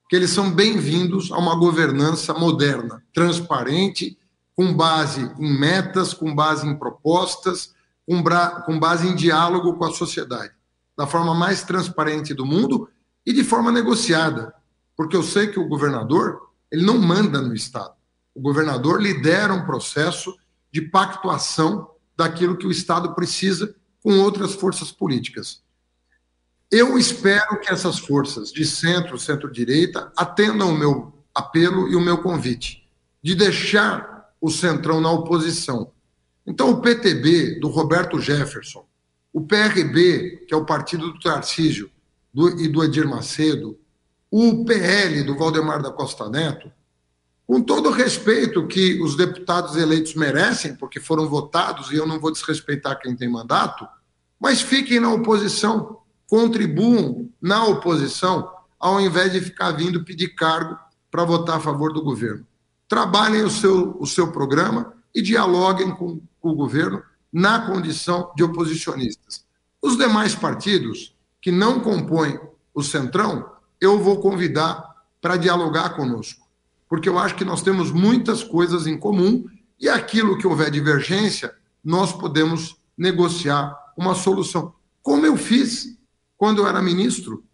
que 0.06 0.14
eles 0.14 0.28
são 0.28 0.50
bem-vindos 0.50 1.32
a 1.32 1.38
uma 1.38 1.54
governança 1.54 2.34
moderna, 2.34 3.02
transparente 3.14 4.18
com 4.54 4.74
base 4.74 5.32
em 5.38 5.58
metas, 5.58 6.12
com 6.12 6.34
base 6.34 6.66
em 6.66 6.76
propostas, 6.76 7.74
com, 8.06 8.22
com 8.66 8.78
base 8.78 9.08
em 9.08 9.16
diálogo 9.16 9.78
com 9.78 9.84
a 9.86 9.94
sociedade, 9.94 10.52
da 10.94 11.06
forma 11.06 11.34
mais 11.34 11.62
transparente 11.62 12.34
do 12.34 12.44
mundo 12.44 12.86
e 13.24 13.32
de 13.32 13.44
forma 13.44 13.72
negociada, 13.72 14.52
porque 14.94 15.16
eu 15.16 15.22
sei 15.22 15.46
que 15.46 15.58
o 15.58 15.68
governador 15.68 16.50
ele 16.70 16.84
não 16.84 16.98
manda 16.98 17.40
no 17.40 17.54
Estado. 17.54 17.97
O 18.34 18.40
governador 18.40 19.00
lidera 19.00 19.52
um 19.52 19.64
processo 19.64 20.36
de 20.72 20.82
pactuação 20.82 21.90
daquilo 22.16 22.56
que 22.56 22.66
o 22.66 22.70
Estado 22.70 23.14
precisa 23.14 23.74
com 24.02 24.18
outras 24.18 24.54
forças 24.54 24.92
políticas. 24.92 25.62
Eu 26.70 26.98
espero 26.98 27.60
que 27.60 27.72
essas 27.72 27.98
forças 27.98 28.52
de 28.52 28.64
centro, 28.64 29.18
centro-direita, 29.18 30.12
atendam 30.16 30.70
o 30.70 30.78
meu 30.78 31.12
apelo 31.34 31.88
e 31.88 31.96
o 31.96 32.00
meu 32.00 32.18
convite 32.18 32.86
de 33.22 33.34
deixar 33.34 34.34
o 34.40 34.50
Centrão 34.50 35.00
na 35.00 35.10
oposição. 35.10 35.92
Então, 36.46 36.70
o 36.70 36.80
PTB, 36.80 37.58
do 37.60 37.68
Roberto 37.68 38.20
Jefferson, 38.20 38.86
o 39.32 39.40
PRB, 39.40 40.44
que 40.46 40.54
é 40.54 40.56
o 40.56 40.64
partido 40.64 41.12
do 41.12 41.18
Tarcísio 41.18 41.90
do, 42.32 42.48
e 42.60 42.68
do 42.68 42.82
Edir 42.82 43.06
Macedo, 43.06 43.78
o 44.30 44.64
PL, 44.64 45.22
do 45.22 45.36
Valdemar 45.36 45.82
da 45.82 45.90
Costa 45.90 46.28
Neto, 46.28 46.70
com 47.48 47.60
todo 47.60 47.88
o 47.88 47.92
respeito 47.92 48.68
que 48.68 49.02
os 49.02 49.16
deputados 49.16 49.74
eleitos 49.74 50.14
merecem, 50.14 50.76
porque 50.76 51.00
foram 51.00 51.28
votados, 51.28 51.90
e 51.90 51.96
eu 51.96 52.06
não 52.06 52.20
vou 52.20 52.30
desrespeitar 52.30 53.00
quem 53.00 53.16
tem 53.16 53.28
mandato, 53.28 53.88
mas 54.38 54.60
fiquem 54.60 55.00
na 55.00 55.12
oposição, 55.12 55.98
contribuam 56.28 57.28
na 57.42 57.64
oposição, 57.64 58.48
ao 58.78 59.00
invés 59.00 59.32
de 59.32 59.40
ficar 59.40 59.72
vindo 59.72 60.04
pedir 60.04 60.28
cargo 60.36 60.78
para 61.10 61.24
votar 61.24 61.56
a 61.56 61.60
favor 61.60 61.92
do 61.92 62.04
governo 62.04 62.46
trabalhem 62.88 63.42
o 63.42 63.50
seu, 63.50 63.96
o 64.00 64.06
seu 64.06 64.32
programa 64.32 64.94
e 65.14 65.20
dialoguem 65.20 65.94
com, 65.94 66.20
com 66.40 66.48
o 66.48 66.54
governo 66.54 67.02
na 67.30 67.66
condição 67.66 68.32
de 68.34 68.42
oposicionistas. 68.42 69.44
Os 69.82 69.96
demais 69.96 70.34
partidos 70.34 71.14
que 71.40 71.52
não 71.52 71.80
compõem 71.80 72.40
o 72.74 72.82
Centrão, 72.82 73.52
eu 73.80 73.98
vou 73.98 74.20
convidar 74.20 74.96
para 75.20 75.36
dialogar 75.36 75.90
conosco, 75.90 76.47
porque 76.88 77.08
eu 77.08 77.18
acho 77.18 77.34
que 77.34 77.44
nós 77.44 77.62
temos 77.62 77.90
muitas 77.90 78.42
coisas 78.42 78.86
em 78.86 78.98
comum 78.98 79.44
e 79.78 79.88
aquilo 79.88 80.38
que 80.38 80.46
houver 80.46 80.70
divergência, 80.70 81.54
nós 81.84 82.12
podemos 82.12 82.76
negociar 82.96 83.76
uma 83.96 84.14
solução. 84.14 84.74
Como 85.02 85.24
eu 85.24 85.36
fiz 85.36 85.96
quando 86.36 86.62
eu 86.62 86.68
era 86.68 86.82
ministro, 86.82 87.44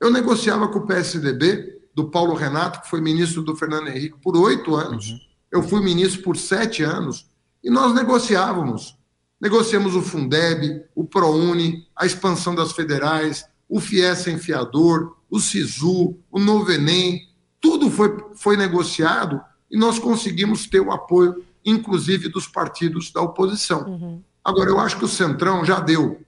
eu 0.00 0.10
negociava 0.10 0.68
com 0.68 0.80
o 0.80 0.86
PSDB 0.86 1.80
do 1.94 2.10
Paulo 2.10 2.34
Renato, 2.34 2.82
que 2.82 2.90
foi 2.90 3.00
ministro 3.00 3.42
do 3.42 3.56
Fernando 3.56 3.88
Henrique 3.88 4.18
por 4.20 4.36
oito 4.36 4.74
anos. 4.74 5.10
Uhum. 5.10 5.20
Eu 5.50 5.62
fui 5.62 5.80
ministro 5.80 6.22
por 6.22 6.36
sete 6.36 6.82
anos. 6.82 7.26
E 7.62 7.70
nós 7.70 7.94
negociávamos. 7.94 8.98
Negociamos 9.40 9.94
o 9.94 10.02
Fundeb, 10.02 10.84
o 10.94 11.04
ProUni, 11.04 11.86
a 11.94 12.04
expansão 12.04 12.54
das 12.54 12.72
federais, 12.72 13.46
o 13.68 13.80
FIES 13.80 14.26
Enfiador, 14.26 15.16
o 15.30 15.38
SISU, 15.38 16.16
o 16.30 16.38
Novo 16.38 16.70
Enem. 16.70 17.28
Tudo 17.84 17.90
foi, 17.90 18.16
foi 18.34 18.56
negociado 18.56 19.42
e 19.70 19.76
nós 19.76 19.98
conseguimos 19.98 20.66
ter 20.66 20.80
o 20.80 20.90
apoio 20.90 21.44
inclusive 21.64 22.28
dos 22.28 22.46
partidos 22.46 23.10
da 23.10 23.20
oposição. 23.20 23.86
Uhum. 23.86 24.22
Agora, 24.42 24.70
eu 24.70 24.78
acho 24.78 24.98
que 24.98 25.04
o 25.04 25.08
Centrão 25.08 25.64
já 25.64 25.80
deu. 25.80 26.20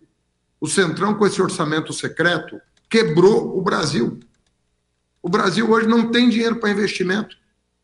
O 0.60 0.66
Centrão, 0.66 1.14
com 1.14 1.26
esse 1.26 1.40
orçamento 1.40 1.92
secreto, 1.92 2.58
quebrou 2.88 3.56
o 3.56 3.62
Brasil. 3.62 4.18
O 5.22 5.28
Brasil 5.28 5.70
hoje 5.70 5.86
não 5.86 6.10
tem 6.10 6.28
dinheiro 6.28 6.56
para 6.56 6.70
investimento. 6.70 7.36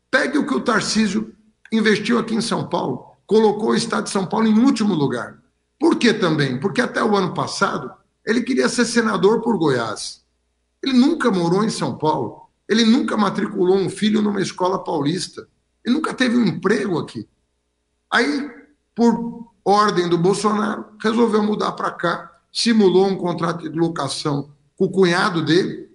Pegue 0.09 0.37
o 0.37 0.45
que 0.45 0.53
o 0.53 0.61
Tarcísio 0.61 1.33
investiu 1.71 2.17
aqui 2.19 2.35
em 2.35 2.41
São 2.41 2.67
Paulo, 2.67 3.05
colocou 3.25 3.69
o 3.69 3.75
Estado 3.75 4.05
de 4.05 4.09
São 4.11 4.25
Paulo 4.25 4.47
em 4.47 4.59
último 4.59 4.93
lugar. 4.93 5.39
Por 5.79 5.97
que 5.97 6.13
também? 6.13 6.59
Porque 6.59 6.81
até 6.81 7.03
o 7.03 7.15
ano 7.15 7.33
passado 7.33 7.91
ele 8.25 8.41
queria 8.41 8.69
ser 8.69 8.85
senador 8.85 9.41
por 9.41 9.57
Goiás. 9.57 10.21
Ele 10.81 10.93
nunca 10.93 11.31
morou 11.31 11.63
em 11.63 11.69
São 11.69 11.97
Paulo. 11.97 12.42
Ele 12.67 12.85
nunca 12.85 13.17
matriculou 13.17 13.77
um 13.77 13.89
filho 13.89 14.21
numa 14.21 14.41
escola 14.41 14.83
paulista. 14.83 15.47
Ele 15.85 15.95
nunca 15.95 16.13
teve 16.13 16.37
um 16.37 16.45
emprego 16.45 16.97
aqui. 16.97 17.27
Aí, 18.09 18.49
por 18.95 19.51
ordem 19.65 20.07
do 20.07 20.17
Bolsonaro, 20.17 20.85
resolveu 21.01 21.43
mudar 21.43 21.73
para 21.73 21.91
cá, 21.91 22.31
simulou 22.51 23.07
um 23.07 23.17
contrato 23.17 23.69
de 23.69 23.77
locação 23.77 24.51
com 24.77 24.85
o 24.85 24.91
cunhado 24.91 25.43
dele. 25.43 25.89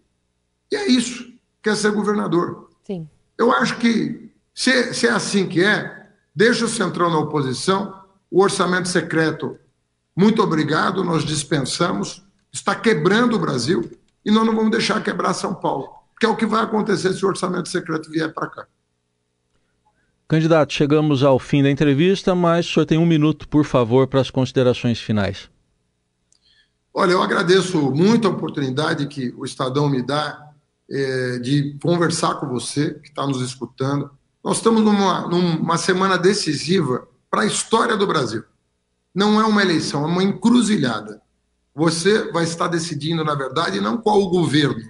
E 0.71 0.77
é 0.77 0.89
isso. 0.89 1.33
Quer 1.63 1.77
ser 1.77 1.93
governador. 1.93 2.71
Sim. 2.85 3.09
Eu 3.37 3.53
acho 3.53 3.79
que, 3.79 4.31
se, 4.55 4.93
se 4.95 5.07
é 5.07 5.11
assim 5.11 5.47
que 5.47 5.63
é, 5.63 6.09
deixa 6.35 6.65
o 6.65 6.69
Centrão 6.69 7.11
na 7.11 7.19
oposição, 7.19 8.03
o 8.31 8.43
orçamento 8.43 8.89
secreto, 8.89 9.59
muito 10.15 10.43
obrigado, 10.43 11.05
nós 11.05 11.25
dispensamos, 11.25 12.25
está 12.53 12.75
quebrando 12.75 13.37
o 13.37 13.39
Brasil 13.39 13.89
e 14.25 14.31
nós 14.31 14.45
não 14.45 14.55
vamos 14.55 14.71
deixar 14.71 15.03
quebrar 15.03 15.33
São 15.33 15.55
Paulo, 15.55 15.89
que 16.19 16.27
é 16.27 16.29
o 16.29 16.37
que 16.37 16.47
vai 16.47 16.63
acontecer 16.63 17.13
se 17.13 17.25
o 17.25 17.29
orçamento 17.29 17.69
secreto 17.69 18.11
vier 18.11 18.33
para 18.33 18.49
cá. 18.49 18.67
Candidato, 20.27 20.75
chegamos 20.75 21.23
ao 21.23 21.39
fim 21.39 21.63
da 21.63 21.71
entrevista, 21.71 22.35
mas 22.35 22.69
o 22.69 22.73
senhor 22.73 22.87
tem 22.87 22.99
um 22.99 23.07
minuto, 23.07 23.49
por 23.49 23.65
favor, 23.65 24.07
para 24.07 24.21
as 24.21 24.31
considerações 24.31 25.01
finais. 25.01 25.49
Olha, 26.93 27.13
eu 27.13 27.23
agradeço 27.23 27.79
muito 27.93 28.27
a 28.27 28.31
oportunidade 28.31 29.07
que 29.07 29.33
o 29.39 29.45
Estadão 29.45 29.89
me 29.89 30.03
dá 30.03 30.51
é, 30.91 31.39
de 31.39 31.79
conversar 31.83 32.35
com 32.35 32.49
você, 32.49 32.95
que 32.95 33.09
está 33.09 33.27
nos 33.27 33.41
escutando. 33.41 34.11
Nós 34.45 34.59
estamos 34.59 34.83
numa, 34.83 35.27
numa 35.29 35.79
semana 35.79 36.19
decisiva 36.19 37.07
para 37.31 37.43
a 37.43 37.47
história 37.47 37.97
do 37.97 38.07
Brasil. 38.07 38.43
Não 39.15 39.41
é 39.41 39.45
uma 39.45 39.63
eleição, 39.63 40.03
é 40.03 40.07
uma 40.07 40.23
encruzilhada. 40.23 41.23
Você 41.75 42.31
vai 42.33 42.45
estar 42.45 42.69
decidindo, 42.69 43.25
na 43.25 43.35
verdade, 43.35 43.81
não 43.81 43.97
qual 43.97 44.21
o 44.21 44.29
governo 44.29 44.83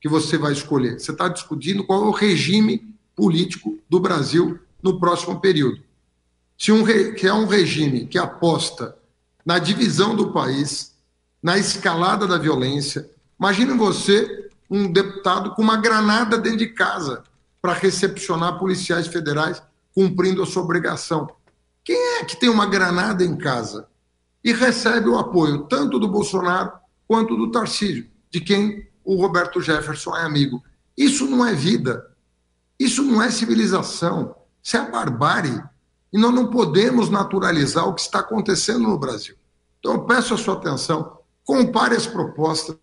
que 0.00 0.08
você 0.08 0.38
vai 0.38 0.52
escolher. 0.52 0.98
Você 0.98 1.12
está 1.12 1.28
discutindo 1.28 1.84
qual 1.84 2.04
é 2.04 2.06
o 2.06 2.12
regime 2.12 2.94
político 3.14 3.78
do 3.88 3.98
Brasil 3.98 4.58
no 4.82 5.00
próximo 5.00 5.40
período. 5.40 5.82
Se 6.56 6.72
um 6.72 6.84
que 7.14 7.26
é 7.26 7.32
um 7.32 7.46
regime 7.46 8.06
que 8.06 8.18
aposta 8.18 8.96
na 9.44 9.58
divisão 9.58 10.14
do 10.14 10.32
país, 10.32 10.94
na 11.42 11.56
escalada 11.56 12.26
da 12.26 12.36
violência, 12.36 13.08
imagine 13.38 13.72
você 13.74 14.50
um 14.70 14.90
deputado 14.90 15.54
com 15.54 15.62
uma 15.62 15.76
granada 15.76 16.36
dentro 16.36 16.58
de 16.58 16.68
casa 16.68 17.22
para 17.62 17.72
recepcionar 17.72 18.58
policiais 18.58 19.06
federais 19.06 19.62
cumprindo 19.94 20.42
a 20.42 20.46
sua 20.46 20.62
obrigação. 20.62 21.28
Quem 21.84 21.96
é 22.18 22.24
que 22.24 22.38
tem 22.38 22.48
uma 22.48 22.66
granada 22.66 23.24
em 23.24 23.36
casa 23.36 23.88
e 24.44 24.52
recebe 24.52 25.08
o 25.08 25.18
apoio 25.18 25.64
tanto 25.64 25.98
do 25.98 26.08
Bolsonaro 26.08 26.72
quanto 27.06 27.36
do 27.36 27.50
Tarcísio, 27.50 28.08
de 28.30 28.40
quem 28.40 28.87
o 29.08 29.16
Roberto 29.16 29.58
Jefferson 29.62 30.14
é 30.14 30.22
amigo? 30.22 30.62
Isso 30.94 31.26
não 31.26 31.46
é 31.46 31.54
vida. 31.54 32.14
Isso 32.78 33.02
não 33.02 33.22
é 33.22 33.30
civilização. 33.30 34.36
Isso 34.62 34.76
é 34.76 34.90
barbárie. 34.90 35.62
E 36.12 36.18
nós 36.18 36.34
não 36.34 36.50
podemos 36.50 37.08
naturalizar 37.08 37.88
o 37.88 37.94
que 37.94 38.02
está 38.02 38.18
acontecendo 38.18 38.80
no 38.80 38.98
Brasil. 38.98 39.34
Então, 39.78 39.94
eu 39.94 40.04
peço 40.04 40.34
a 40.34 40.36
sua 40.36 40.56
atenção, 40.56 41.20
compare 41.42 41.96
as 41.96 42.06
propostas 42.06 42.76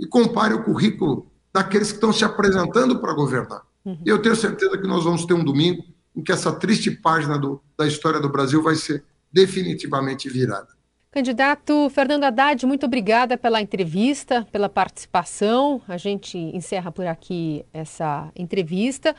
e 0.00 0.06
compare 0.06 0.54
o 0.54 0.64
currículo 0.64 1.30
daqueles 1.52 1.88
que 1.88 1.96
estão 1.96 2.14
se 2.14 2.24
apresentando 2.24 2.98
para 2.98 3.12
governar. 3.12 3.62
Uhum. 3.84 4.00
E 4.06 4.08
eu 4.08 4.22
tenho 4.22 4.36
certeza 4.36 4.78
que 4.78 4.86
nós 4.86 5.04
vamos 5.04 5.26
ter 5.26 5.34
um 5.34 5.44
domingo 5.44 5.84
em 6.16 6.22
que 6.22 6.32
essa 6.32 6.50
triste 6.50 6.90
página 6.90 7.38
do, 7.38 7.60
da 7.76 7.86
história 7.86 8.20
do 8.20 8.30
Brasil 8.30 8.62
vai 8.62 8.74
ser 8.74 9.04
definitivamente 9.30 10.30
virada. 10.30 10.68
Candidato 11.10 11.88
Fernando 11.88 12.24
Haddad, 12.24 12.66
muito 12.66 12.84
obrigada 12.84 13.38
pela 13.38 13.62
entrevista, 13.62 14.46
pela 14.52 14.68
participação. 14.68 15.80
A 15.88 15.96
gente 15.96 16.36
encerra 16.36 16.92
por 16.92 17.06
aqui 17.06 17.64
essa 17.72 18.30
entrevista. 18.36 19.16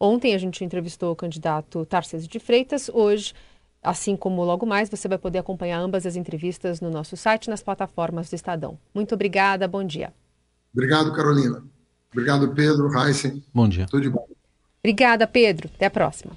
Ontem 0.00 0.34
a 0.34 0.38
gente 0.38 0.64
entrevistou 0.64 1.12
o 1.12 1.16
candidato 1.16 1.84
Tarcísio 1.84 2.28
de 2.28 2.38
Freitas. 2.38 2.88
Hoje, 2.88 3.34
assim 3.82 4.16
como 4.16 4.42
logo 4.44 4.64
mais, 4.64 4.88
você 4.88 5.06
vai 5.08 5.18
poder 5.18 5.38
acompanhar 5.38 5.78
ambas 5.78 6.06
as 6.06 6.16
entrevistas 6.16 6.80
no 6.80 6.90
nosso 6.90 7.16
site, 7.18 7.50
nas 7.50 7.62
plataformas 7.62 8.30
do 8.30 8.34
Estadão. 8.34 8.78
Muito 8.94 9.14
obrigada, 9.14 9.68
bom 9.68 9.84
dia. 9.84 10.14
Obrigado, 10.72 11.12
Carolina. 11.12 11.62
Obrigado, 12.12 12.54
Pedro, 12.54 12.88
Heisen. 12.98 13.44
Bom 13.52 13.68
dia. 13.68 13.86
Tudo 13.86 14.02
de 14.02 14.10
bom. 14.10 14.26
Obrigada, 14.82 15.26
Pedro. 15.26 15.70
Até 15.74 15.86
a 15.86 15.90
próxima. 15.90 16.32